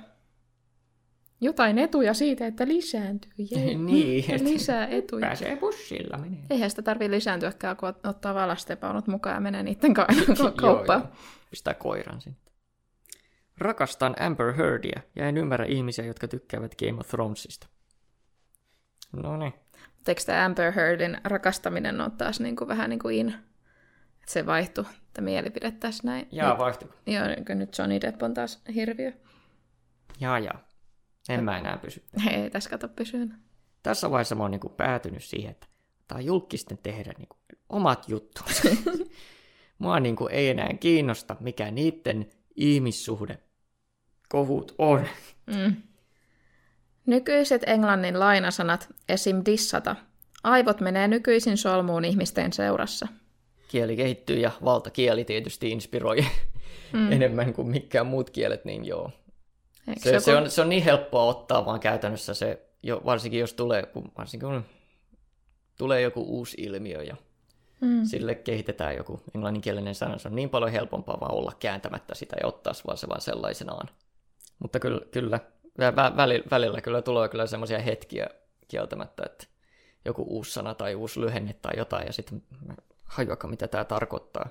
Jotain 1.41 1.79
etuja 1.79 2.15
siitä, 2.15 2.47
että 2.47 2.69
lisääntyy. 2.69 3.33
Jee. 3.51 3.75
niin, 3.85 4.25
lisää 4.53 4.87
etuja. 4.87 5.27
pääsee 5.27 5.57
bussilla 5.57 6.19
menee. 6.19 6.41
Eihän 6.51 6.71
sitä 6.71 6.83
tarvitse 6.83 7.11
lisääntyäkään, 7.11 7.77
kun 7.77 7.89
ot- 7.89 8.09
ottaa 8.09 8.35
vaan 8.35 8.49
lastenvaunut 8.49 9.07
mukaan 9.07 9.35
ja 9.35 9.41
menee 9.41 9.63
niiden 9.63 9.95
kanssa 9.95 10.51
kauppaan. 10.51 11.01
Joo, 11.01 11.09
joo. 11.09 11.17
Pistää 11.51 11.75
koiran 11.75 12.21
sitten. 12.21 12.55
Rakastan 13.59 14.17
Amber 14.21 14.53
Heardia 14.53 15.01
ja 15.17 15.29
en 15.29 15.37
ymmärrä 15.37 15.67
ihmisiä, 15.67 16.05
jotka 16.05 16.29
tykkäävät 16.29 16.75
Game 16.75 17.01
of 17.01 17.09
Thronesista. 17.09 17.67
No 19.13 19.37
niin. 19.37 19.55
Mutta 19.97 20.11
eikö 20.11 20.23
tämä 20.27 20.45
Amber 20.45 20.73
Heardin 20.73 21.19
rakastaminen 21.25 22.01
ole 22.01 22.11
taas 22.19 22.41
niin 22.41 22.57
kuin 22.57 22.69
vähän 22.69 22.91
niin 22.91 22.99
kuin 22.99 23.17
in? 23.17 23.35
Että 24.25 24.33
se 24.33 24.47
vaihtui, 24.47 24.85
tämä 25.13 25.25
mielipide 25.25 25.71
tässä 25.71 26.03
näin. 26.07 26.29
Jaa, 26.33 26.59
vaihtuiko? 26.59 26.95
Joo, 27.07 27.27
niin 27.27 27.59
nyt 27.59 27.79
Johnny 27.79 28.01
Depp 28.01 28.23
on 28.23 28.35
taas 28.35 28.63
hirviö. 28.75 29.13
Jaa, 30.21 30.39
jaa. 30.39 30.69
En 31.29 31.45
mä 31.45 31.59
enää 31.59 31.77
pysy. 31.77 32.05
Ei 32.31 32.51
tässä 32.51 32.71
kato 32.71 32.89
pysynyt. 32.89 33.33
Tässä 33.83 34.11
vaiheessa 34.11 34.35
mä 34.35 34.43
oon 34.43 34.51
niinku 34.51 34.69
päätynyt 34.69 35.25
siihen, 35.25 35.51
että 35.51 35.67
tää 36.09 36.19
on 36.19 36.25
julkisten 36.25 36.79
tehdä 36.79 37.13
niinku 37.19 37.37
omat 37.69 38.09
juttunsa. 38.09 38.69
Mua 39.79 40.01
niinku 40.01 40.27
ei 40.27 40.49
enää 40.49 40.71
kiinnosta, 40.81 41.37
mikä 41.41 41.71
niiden 41.71 42.31
ihmissuhde 42.57 43.39
kohut 44.29 44.75
on. 44.79 45.07
Mm. 45.47 45.77
Nykyiset 47.07 47.63
englannin 47.67 48.21
lainasanat, 48.21 48.89
esim. 49.09 49.43
dissata. 49.47 49.97
Aivot 50.45 50.81
menee 50.81 51.09
nykyisin 51.09 51.57
solmuun 51.57 52.05
ihmisten 52.05 52.53
seurassa. 52.53 53.09
Kieli 53.69 53.97
kehittyy 53.97 54.39
ja 54.39 54.51
valtakieli 54.65 55.25
tietysti 55.25 55.71
inspiroi 55.71 56.25
mm. 56.93 57.13
enemmän 57.17 57.55
kuin 57.55 57.69
mikään 57.69 58.07
muut 58.07 58.31
kielet, 58.31 58.65
niin 58.65 58.85
joo. 58.85 59.11
Eikö 59.89 60.01
Se, 60.01 60.21
se, 60.21 60.37
on, 60.37 60.51
se 60.51 60.61
on 60.61 60.69
niin 60.69 60.83
helppoa 60.83 61.25
ottaa 61.25 61.67
vaan 61.67 61.81
käytännössä 61.81 62.35
se, 62.35 62.67
jo, 62.83 63.03
varsinkin 63.05 63.41
jos 63.41 63.55
tulee, 63.55 63.83
kun, 63.87 64.13
varsinkin 64.19 64.49
kun 64.49 64.65
tulee 65.79 66.01
joku 66.01 66.23
uusi 66.23 66.57
ilmiö 66.61 67.03
ja 67.03 67.17
mm. 67.81 68.05
sille 68.05 68.35
kehitetään 68.35 68.97
joku 68.97 69.21
englanninkielinen 69.35 69.95
sana, 69.95 70.19
se 70.19 70.29
on 70.29 70.35
niin 70.35 70.51
paljon 70.51 70.73
helpompaa 70.73 71.21
vaan 71.21 71.35
olla 71.35 71.53
kääntämättä 71.59 72.15
sitä 72.15 72.37
ja 72.41 72.47
ottaa 72.47 72.73
vaan 72.87 72.99
se 72.99 73.09
vaan 73.09 73.21
sellaisenaan. 73.21 73.89
Mutta 74.59 74.81
kyllä, 74.81 75.01
kyllä 75.11 75.41
vä- 75.79 76.17
välillä, 76.17 76.45
välillä 76.51 76.81
kyllä 76.81 77.03
tulee 77.03 77.29
kyllä 77.29 77.47
semmoisia 77.47 77.79
hetkiä 77.79 78.27
kieltämättä, 78.69 79.23
että 79.27 79.47
joku 80.05 80.23
uusi 80.23 80.53
sana 80.53 80.75
tai 80.75 80.95
uusi 80.95 81.21
lyhenne 81.21 81.55
tai 81.63 81.73
jotain 81.77 82.07
ja 82.07 82.13
sitten 82.13 82.43
hajuakaan 83.15 83.51
mitä 83.51 83.69
tämä 83.69 83.85
tarkoittaa. 83.85 84.49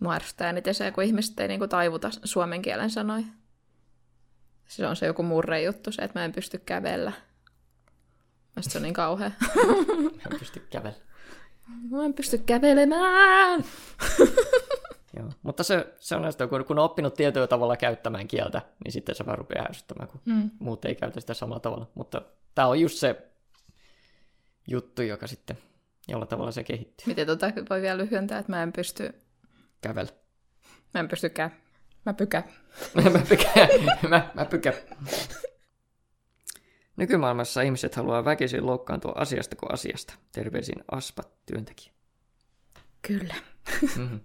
Mua 0.00 0.14
ärsyttää 0.14 0.50
eniten 0.50 0.74
se, 0.74 0.90
kun 0.90 1.04
ihmiset 1.04 1.40
ei 1.40 1.48
niinku 1.48 1.68
taivuta 1.68 2.10
suomen 2.24 2.62
kielen 2.62 2.90
sanoja. 2.90 3.26
Se 4.68 4.86
on 4.86 4.96
se 4.96 5.06
joku 5.06 5.22
murre 5.22 5.62
juttu, 5.62 5.92
se, 5.92 6.02
että 6.02 6.18
mä 6.18 6.24
en 6.24 6.32
pysty 6.32 6.58
kävellä. 6.58 7.12
Mielestäni 8.56 8.72
se 8.72 8.78
on 8.78 8.82
niin 8.82 8.94
kauhea. 8.94 9.30
En 10.32 10.38
pysty 10.38 10.66
kävellä. 10.70 10.98
Mä 11.90 12.04
en 12.04 12.14
pysty 12.14 12.38
kävelemään! 12.38 13.64
Joo. 15.16 15.30
Mutta 15.42 15.62
se, 15.62 15.94
se 16.00 16.16
on 16.16 16.22
näistä, 16.22 16.46
kun, 16.46 16.64
kun 16.64 16.78
on 16.78 16.84
oppinut 16.84 17.14
tietyllä 17.14 17.46
tavalla 17.46 17.76
käyttämään 17.76 18.28
kieltä, 18.28 18.62
niin 18.84 18.92
sitten 18.92 19.14
se 19.14 19.26
vaan 19.26 19.38
rupeaa 19.38 19.64
ärsyttämään, 19.64 20.08
kun 20.08 20.20
mm. 20.24 20.50
muut 20.58 20.84
ei 20.84 20.94
käytä 20.94 21.20
sitä 21.20 21.34
samalla 21.34 21.60
tavalla. 21.60 21.90
Mutta 21.94 22.22
tämä 22.54 22.68
on 22.68 22.80
just 22.80 22.98
se 22.98 23.28
juttu, 24.68 25.02
joka 25.02 25.26
sitten 25.26 25.58
jolla 26.08 26.26
tavalla 26.26 26.52
se 26.52 26.64
kehittyy. 26.64 27.06
Miten 27.06 27.26
tota 27.26 27.52
voi 27.70 27.82
vielä 27.82 27.98
lyhyentää, 27.98 28.38
että 28.38 28.52
mä 28.52 28.62
en 28.62 28.72
pysty... 28.72 29.14
Kävellä. 29.80 30.12
Mä 30.94 31.00
en 31.00 31.08
pysty 31.08 31.28
kä... 31.28 31.50
Mä 32.06 32.14
pykä. 32.14 32.42
mä 33.12 33.22
pykä. 33.28 33.68
mä, 34.08 34.30
mä 34.34 34.44
pykä. 34.44 34.72
Nykymaailmassa 36.96 37.62
ihmiset 37.62 37.94
haluaa 37.94 38.24
väkisin 38.24 38.66
loukkaantua 38.66 39.12
asiasta 39.16 39.56
kuin 39.56 39.72
asiasta. 39.72 40.14
Terveisin 40.32 40.84
Aspat 40.90 41.46
työntekijä. 41.46 41.92
Kyllä. 43.02 43.34
Mm-hmm. 43.96 44.20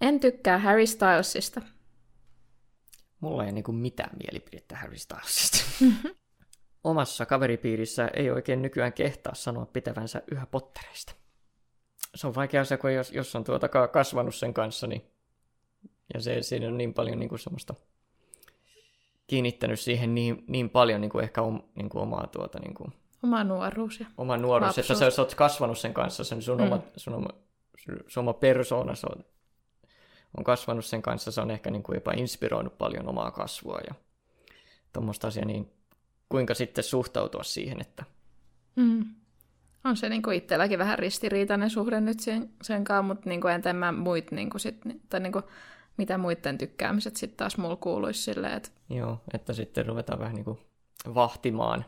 En 0.00 0.20
tykkää 0.20 0.58
Harry 0.58 0.86
Stylesista. 0.86 1.62
Mulla 3.20 3.44
ei 3.44 3.52
niinku 3.52 3.72
mitään 3.72 4.16
mielipidettä 4.22 4.76
Harry 4.76 4.98
Stylesista. 4.98 5.58
Omassa 6.86 7.26
kaveripiirissä 7.26 8.08
ei 8.14 8.30
oikein 8.30 8.62
nykyään 8.62 8.92
kehtaa 8.92 9.34
sanoa 9.34 9.66
pitävänsä 9.66 10.22
yhä 10.30 10.46
pottereista. 10.46 11.14
Se 12.14 12.26
on 12.26 12.34
vaikea 12.34 12.60
asia, 12.60 12.78
kun 12.78 12.94
jos, 12.94 13.12
jos 13.12 13.36
on 13.36 13.44
tuota 13.44 13.68
ka- 13.68 13.88
kasvanut 13.88 14.34
sen 14.34 14.54
kanssa, 14.54 14.86
niin 14.86 15.02
ja 16.14 16.20
se, 16.20 16.42
siinä 16.42 16.66
on 16.66 16.78
niin 16.78 16.94
paljon 16.94 17.18
niin 17.18 17.28
kuin 17.28 17.38
semmoista 17.38 17.74
kiinnittänyt 19.26 19.80
siihen 19.80 20.14
niin, 20.14 20.44
niin 20.48 20.70
paljon 20.70 21.00
niin 21.00 21.10
kuin 21.10 21.22
ehkä 21.22 21.42
om, 21.42 21.62
niin 21.74 21.88
kuin 21.88 22.02
omaa 22.02 22.26
tuota, 22.26 22.58
niin 22.58 22.74
kuin, 22.74 22.92
Oma 23.22 23.44
nuoruus 23.44 24.00
ja 24.00 24.06
oma 24.18 24.36
nuoruus, 24.36 24.66
Lapsuus. 24.66 24.90
että 24.90 25.10
sä, 25.10 25.16
sä 25.16 25.22
oot 25.22 25.34
kasvanut 25.34 25.78
sen 25.78 25.94
kanssa, 25.94 26.24
sen 26.24 26.42
sun, 26.42 26.58
mm. 26.58 26.64
oma, 26.64 26.80
sun, 26.96 27.14
oma, 27.14 27.28
sun 28.06 28.20
oma 28.20 28.32
persoona, 28.32 28.94
se 28.94 29.06
on, 29.16 29.24
on 30.38 30.44
kasvanut 30.44 30.84
sen 30.84 31.02
kanssa, 31.02 31.30
se 31.32 31.40
on 31.40 31.50
ehkä 31.50 31.70
niin 31.70 31.82
kuin 31.82 31.96
jopa 31.96 32.12
inspiroinut 32.12 32.78
paljon 32.78 33.08
omaa 33.08 33.30
kasvua 33.30 33.78
ja 33.88 33.94
tuommoista 34.92 35.28
asiaa, 35.28 35.46
niin 35.46 35.75
kuinka 36.28 36.54
sitten 36.54 36.84
suhtautua 36.84 37.42
siihen, 37.42 37.80
että 37.80 38.04
Mm. 38.76 39.04
On 39.84 39.96
se 39.96 40.08
niinku 40.08 40.30
itselläkin 40.30 40.78
vähän 40.78 40.98
ristiriitainen 40.98 41.70
suhde 41.70 42.00
nyt 42.00 42.20
sen, 42.20 42.50
sen 42.62 42.84
kanssa, 42.84 43.02
mutta 43.02 43.28
niinku 43.28 43.48
entä 43.48 43.72
mä 43.72 43.92
muit, 43.92 44.32
niinku 44.32 44.58
sit, 44.58 44.80
tai 45.08 45.20
niinku, 45.20 45.42
mitä 45.96 46.18
muiden 46.18 46.58
tykkäämiset 46.58 47.16
sitten 47.16 47.36
taas 47.36 47.58
mulla 47.58 47.76
kuuluisi 47.76 48.22
silleen, 48.22 48.52
että 48.52 48.68
Joo, 48.90 49.20
että 49.34 49.52
sitten 49.52 49.86
ruvetaan 49.86 50.18
vähän 50.18 50.34
niin 50.34 50.44
kuin 50.44 50.58
vahtimaan 51.14 51.84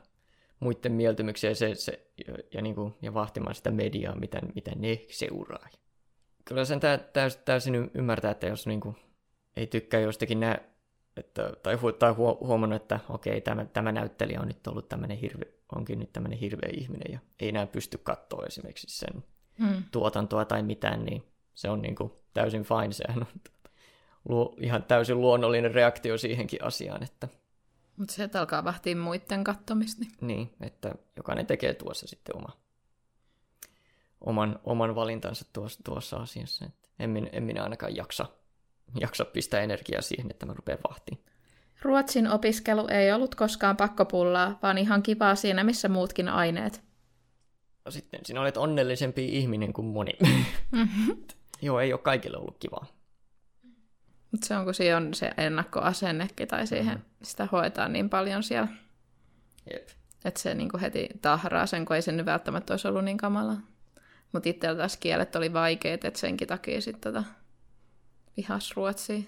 muiden 0.60 0.92
mieltymyksiä 0.92 1.54
se, 1.54 1.74
se, 1.74 2.06
ja, 2.26 2.34
ja, 2.52 2.62
niin 2.62 2.74
kuin, 2.74 2.94
ja 3.02 3.14
vahtimaan 3.14 3.54
sitä 3.54 3.70
mediaa, 3.70 4.16
mitä, 4.16 4.40
mitä 4.54 4.70
ne 4.76 5.00
seuraa. 5.10 5.68
Kyllä 6.44 6.64
sen 6.64 6.80
tä, 6.80 6.98
täys, 6.98 7.36
täysin 7.36 7.90
ymmärtää, 7.94 8.30
että 8.30 8.46
jos 8.46 8.66
niin 8.66 8.80
kuin, 8.80 8.96
ei 9.56 9.66
tykkää 9.66 10.00
jostakin 10.00 10.40
nä, 10.40 10.58
että, 11.18 11.52
tai, 11.62 11.74
hu, 11.74 11.92
tai 11.92 12.12
huo, 12.12 12.38
huomannut, 12.40 12.82
että 12.82 13.00
okei, 13.08 13.40
tämä, 13.40 13.64
tämä 13.64 13.92
näyttelijä 13.92 14.40
on 14.40 14.48
nyt 14.48 14.66
ollut 14.66 14.88
tämmöinen 14.88 15.18
hirve, 15.18 15.44
onkin 15.76 15.98
nyt 15.98 16.12
tämmöinen 16.12 16.38
hirveä 16.38 16.70
ihminen 16.72 17.12
ja 17.12 17.18
ei 17.40 17.48
enää 17.48 17.66
pysty 17.66 17.98
katsoa 17.98 18.46
esimerkiksi 18.46 18.86
sen 18.90 19.24
mm. 19.58 19.82
tuotantoa 19.90 20.44
tai 20.44 20.62
mitään, 20.62 21.04
niin 21.04 21.22
se 21.54 21.70
on 21.70 21.82
niin 21.82 21.96
kuin 21.96 22.12
täysin 22.34 22.62
fine. 22.64 22.92
Sehän 22.92 23.18
on 23.18 23.40
luo, 24.28 24.56
ihan 24.60 24.82
täysin 24.82 25.20
luonnollinen 25.20 25.74
reaktio 25.74 26.18
siihenkin 26.18 26.64
asiaan, 26.64 27.02
että 27.02 27.28
mutta 27.98 28.14
se, 28.14 28.24
että 28.24 28.40
alkaa 28.40 28.64
vahtia 28.64 28.96
muiden 28.96 29.44
kattomista, 29.44 30.00
niin 30.00 30.12
Niin, 30.20 30.54
että 30.60 30.94
jokainen 31.16 31.46
tekee 31.46 31.74
tuossa 31.74 32.06
sitten 32.06 32.36
oma, 32.36 32.48
oman, 34.20 34.58
oman 34.64 34.94
valintansa 34.94 35.44
tuossa, 35.52 35.80
tuossa 35.84 36.16
asiassa. 36.16 36.64
Et 36.64 36.90
en, 36.98 37.28
en 37.32 37.42
minä 37.42 37.62
ainakaan 37.62 37.96
jaksa, 37.96 38.26
jaksa 39.00 39.24
pistää 39.24 39.60
energiaa 39.60 40.02
siihen, 40.02 40.30
että 40.30 40.46
mä 40.46 40.54
rupean 40.54 40.78
vahtiin. 40.90 41.18
Ruotsin 41.82 42.28
opiskelu 42.28 42.86
ei 42.88 43.12
ollut 43.12 43.34
koskaan 43.34 43.76
pakkopullaa, 43.76 44.58
vaan 44.62 44.78
ihan 44.78 45.02
kivaa 45.02 45.34
siinä, 45.34 45.64
missä 45.64 45.88
muutkin 45.88 46.28
aineet. 46.28 46.82
No 47.84 47.90
sitten 47.90 48.20
sinä 48.26 48.40
olet 48.40 48.56
onnellisempi 48.56 49.28
ihminen 49.38 49.72
kuin 49.72 49.86
moni. 49.86 50.12
Joo, 51.62 51.80
ei 51.80 51.92
ole 51.92 52.00
kaikille 52.00 52.36
ollut 52.36 52.58
kivaa. 52.58 52.86
Mutta 54.30 54.46
se 54.46 54.56
on, 54.56 54.64
kun 54.64 54.74
siinä 54.74 54.96
on 54.96 55.14
se 55.14 55.30
ennakkoasennekin, 55.36 56.48
tai 56.48 56.66
siihen 56.66 57.04
sitä 57.22 57.48
hoetaan 57.52 57.92
niin 57.92 58.10
paljon 58.10 58.42
siellä, 58.42 58.68
Jep. 59.72 59.88
että 60.24 60.40
se 60.40 60.54
niinku 60.54 60.78
heti 60.80 61.08
tahraa 61.22 61.66
sen, 61.66 61.84
kun 61.84 61.96
ei 61.96 62.02
sen 62.02 62.16
nyt 62.16 62.26
välttämättä 62.26 62.72
olisi 62.72 62.88
ollut 62.88 63.04
niin 63.04 63.16
kamalaa. 63.16 63.60
Mutta 64.32 64.48
itsellä 64.48 64.76
taas 64.76 64.96
kielet 64.96 65.36
oli 65.36 65.52
vaikeet, 65.52 66.04
että 66.04 66.20
senkin 66.20 66.48
takia 66.48 66.80
sitten 66.80 67.14
tota 67.14 67.28
vihas 68.38 68.76
ruotsia 68.76 69.22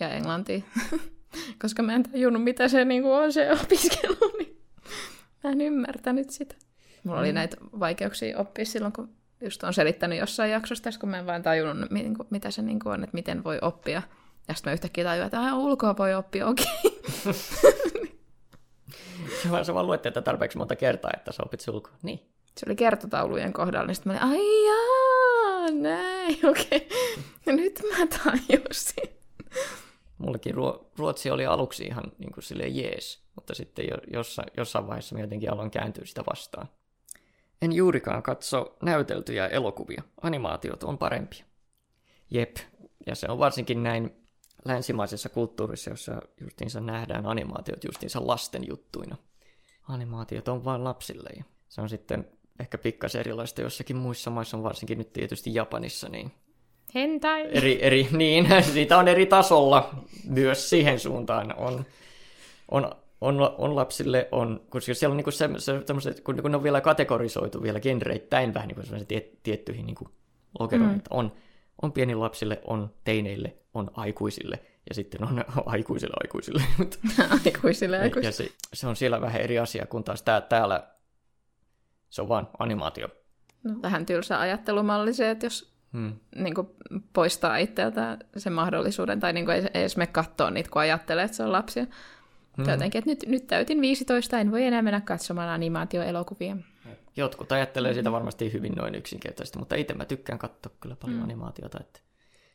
ja 0.00 0.08
englantia. 0.08 0.60
Koska 1.62 1.82
mä 1.82 1.94
en 1.94 2.02
tajunnut, 2.02 2.44
mitä 2.44 2.68
se 2.68 2.84
niinku 2.84 3.12
on 3.12 3.32
se 3.32 3.52
opiskelu, 3.52 4.16
niin 4.38 4.62
mä 5.44 5.50
en 5.50 5.60
ymmärtänyt 5.60 6.30
sitä. 6.30 6.54
Mulla 7.04 7.20
oli 7.20 7.32
näitä 7.32 7.56
vaikeuksia 7.80 8.38
oppia 8.38 8.64
silloin, 8.64 8.92
kun 8.92 9.08
just 9.40 9.64
on 9.64 9.74
selittänyt 9.74 10.18
jossain 10.18 10.50
jaksossa 10.50 10.84
tässä, 10.84 11.00
kun 11.00 11.08
mä 11.08 11.18
en 11.18 11.26
vain 11.26 11.42
tajunnut, 11.42 11.90
niinku, 11.90 12.26
mitä 12.30 12.50
se 12.50 12.62
niinku 12.62 12.88
on, 12.88 13.04
että 13.04 13.14
miten 13.14 13.44
voi 13.44 13.58
oppia 13.62 14.02
Ja 14.48 14.54
sitten 14.54 14.70
mä 14.70 14.74
yhtäkkiä 14.74 15.04
tajuin, 15.04 15.26
että 15.26 15.40
aah, 15.40 15.58
ulkoa 15.58 15.96
voi 15.98 16.14
oppia, 16.14 16.46
okei. 16.46 16.66
Se 19.42 19.50
vaan, 19.50 19.64
sä 19.64 19.74
vaan 19.74 19.86
luet 19.86 20.02
tätä 20.02 20.22
tarpeeksi 20.22 20.58
monta 20.58 20.76
kertaa, 20.76 21.10
että 21.16 21.32
sä 21.32 21.42
opit 21.46 21.60
se 21.60 21.70
ulkoa. 21.70 21.92
Niin. 22.02 22.18
Se 22.56 22.66
oli 22.66 22.76
kertotaulujen 22.76 23.52
kohdalla, 23.52 23.86
niin 23.86 23.94
sitten 23.94 24.12
mä 24.12 24.18
olin, 24.20 24.32
ai 24.32 24.64
jaa, 24.66 25.05
näin, 25.70 26.38
okei. 26.50 26.88
Ja 27.46 27.52
nyt 27.52 27.82
mä 27.90 28.06
tajusin. 28.06 29.16
Mullekin 30.18 30.54
ruo- 30.54 30.90
ruotsi 30.98 31.30
oli 31.30 31.46
aluksi 31.46 31.84
ihan 31.84 32.12
niin 32.18 32.32
kuin 32.32 32.44
silleen 32.44 32.76
jees, 32.76 33.22
mutta 33.34 33.54
sitten 33.54 33.86
jo, 33.90 33.96
jossain, 34.12 34.48
jossain 34.56 34.86
vaiheessa 34.86 35.14
mä 35.14 35.20
jotenkin 35.20 35.52
aloin 35.52 35.70
kääntyä 35.70 36.04
sitä 36.04 36.22
vastaan. 36.30 36.68
En 37.62 37.72
juurikaan 37.72 38.22
katso 38.22 38.76
näyteltyjä 38.82 39.46
elokuvia. 39.46 40.02
Animaatiot 40.22 40.82
on 40.82 40.98
parempia. 40.98 41.44
Jep, 42.30 42.56
ja 43.06 43.14
se 43.14 43.26
on 43.28 43.38
varsinkin 43.38 43.82
näin 43.82 44.26
länsimaisessa 44.64 45.28
kulttuurissa, 45.28 45.90
jossa 45.90 46.22
justiinsa 46.40 46.80
nähdään 46.80 47.26
animaatiot 47.26 47.84
justiinsa 47.84 48.26
lasten 48.26 48.68
juttuina. 48.68 49.16
Animaatiot 49.88 50.48
on 50.48 50.64
vain 50.64 50.84
lapsille 50.84 51.30
ja 51.36 51.44
se 51.68 51.80
on 51.80 51.88
sitten 51.88 52.28
ehkä 52.60 52.78
pikkasen 52.78 53.20
erilaista 53.20 53.60
jossakin 53.60 53.96
muissa 53.96 54.30
maissa, 54.30 54.56
on 54.56 54.62
varsinkin 54.62 54.98
nyt 54.98 55.12
tietysti 55.12 55.54
Japanissa, 55.54 56.08
niin 56.08 56.32
Hentai. 56.94 57.48
eri, 57.52 57.78
eri, 57.82 58.08
niin, 58.12 58.46
siitä 58.62 58.98
on 58.98 59.08
eri 59.08 59.26
tasolla 59.26 59.94
myös 60.24 60.70
siihen 60.70 61.00
suuntaan. 61.00 61.54
On, 61.56 61.84
on, 62.70 62.92
on, 63.20 63.54
on 63.58 63.76
lapsille, 63.76 64.28
on, 64.32 64.60
koska 64.68 64.94
siellä 64.94 65.12
on 65.12 65.16
niinku 65.16 65.30
se, 65.30 65.50
se, 65.58 65.80
tämmöset, 65.86 66.20
kun, 66.20 66.42
kun 66.42 66.50
ne 66.50 66.56
on 66.56 66.62
vielä 66.62 66.80
kategorisoitu 66.80 67.62
vielä 67.62 67.80
genreittäin 67.80 68.54
vähän 68.54 68.68
niin 68.68 68.88
kuin 68.90 69.06
tiet, 69.06 69.42
tiettyihin 69.42 69.86
niin 69.86 69.96
lokeroihin, 70.58 70.96
mm. 70.96 71.02
on, 71.10 71.32
on 71.82 71.92
pienille 71.92 72.20
lapsille, 72.20 72.60
on 72.64 72.90
teineille, 73.04 73.56
on 73.74 73.90
aikuisille 73.94 74.58
ja 74.88 74.94
sitten 74.94 75.24
on 75.24 75.44
aikuisille 75.66 76.14
aikuisille. 76.22 76.62
aikuisille 77.44 77.98
aikuisille. 78.02 78.28
Ja 78.28 78.32
se, 78.32 78.48
se 78.74 78.86
on 78.86 78.96
siellä 78.96 79.20
vähän 79.20 79.40
eri 79.40 79.58
asia, 79.58 79.86
kun 79.86 80.04
taas 80.04 80.22
tää, 80.22 80.40
täällä 80.40 80.95
se 82.10 82.22
on 82.22 82.28
vaan 82.28 82.48
animaatio. 82.58 83.08
No, 83.64 83.82
vähän 83.82 84.06
tylsä 84.06 84.40
ajattelumalli 84.40 85.14
se, 85.14 85.30
että 85.30 85.46
jos 85.46 85.74
hmm. 85.92 86.12
niin 86.36 86.54
kuin, 86.54 86.68
poistaa 87.12 87.56
itseltä 87.56 88.18
sen 88.36 88.52
mahdollisuuden, 88.52 89.20
tai 89.20 89.32
niin 89.32 89.46
kuin, 89.46 89.56
ei 89.56 89.70
edes 89.74 89.96
me 89.96 90.06
katsoa 90.06 90.50
niitä, 90.50 90.70
kun 90.70 90.82
ajattelee, 90.82 91.24
että 91.24 91.36
se 91.36 91.42
on 91.42 91.52
lapsia. 91.52 91.86
Hmm. 92.56 92.68
Jotenkin, 92.68 92.98
että 92.98 93.10
nyt, 93.10 93.24
nyt 93.26 93.46
täytin 93.46 93.80
15, 93.80 94.38
en 94.38 94.50
voi 94.50 94.64
enää 94.64 94.82
mennä 94.82 95.00
katsomaan 95.00 95.48
animaatioelokuvia. 95.48 96.56
Jotkut 97.16 97.52
ajattelee 97.52 97.94
sitä 97.94 98.12
varmasti 98.12 98.52
hyvin 98.52 98.72
noin 98.72 98.94
yksinkertaisesti, 98.94 99.58
mutta 99.58 99.74
itse 99.74 99.94
mä 99.94 100.04
tykkään 100.04 100.38
katsoa 100.38 100.72
kyllä 100.80 100.96
paljon 100.96 101.16
hmm. 101.16 101.24
animaatiota. 101.24 101.78
Että 101.80 102.00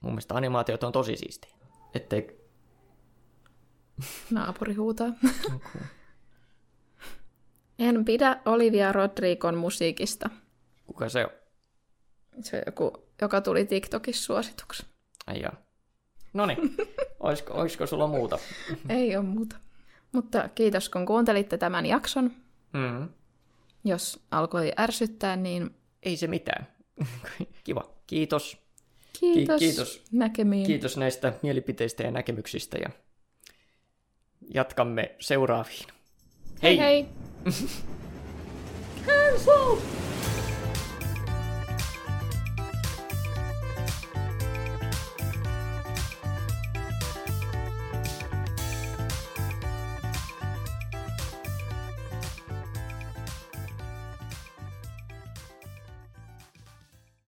mun 0.01 0.11
mielestä 0.11 0.35
animaatiot 0.35 0.83
on 0.83 0.91
tosi 0.91 1.17
siistiä. 1.17 1.55
Ettei... 1.93 2.41
Naapuri 4.31 4.73
huutaa. 4.73 5.07
Okay. 5.55 5.81
En 7.81 8.05
pidä 8.05 8.37
Olivia 8.45 8.91
Rodrigon 8.91 9.57
musiikista. 9.57 10.29
Kuka 10.87 11.09
se 11.09 11.25
on? 11.25 11.31
Se 12.41 12.57
on 12.57 12.63
joku, 12.65 13.07
joka 13.21 13.41
tuli 13.41 13.65
TikTokissa 13.65 14.23
suosituksi. 14.23 14.85
Ai 15.27 15.41
joo. 15.41 15.51
No 16.33 16.45
niin, 16.45 16.57
olisiko, 17.19 17.53
olisiko 17.53 17.87
sulla 17.87 18.07
muuta? 18.07 18.39
Ei 18.89 19.17
ole 19.17 19.25
muuta. 19.25 19.55
Mutta 20.11 20.49
kiitos, 20.55 20.89
kun 20.89 21.05
kuuntelitte 21.05 21.57
tämän 21.57 21.85
jakson. 21.85 22.31
Mm-hmm. 22.73 23.09
Jos 23.83 24.19
alkoi 24.31 24.71
ärsyttää, 24.79 25.35
niin... 25.35 25.75
Ei 26.03 26.17
se 26.17 26.27
mitään. 26.27 26.67
Kiva. 27.63 27.89
Kiitos. 28.07 28.57
Kiitos. 29.19 29.59
Ki- 29.59 29.65
kiitos. 29.65 30.03
Näkemiin. 30.11 30.67
Kiitos 30.67 30.97
näistä 30.97 31.33
mielipiteistä 31.41 32.03
ja 32.03 32.11
näkemyksistä 32.11 32.77
ja 32.77 32.89
jatkamme 34.53 35.15
seuraaviin. 35.19 35.87
Hei 36.63 36.77
hei! 36.77 37.03
hei. 37.03 37.30
Cancelled! 39.03 39.81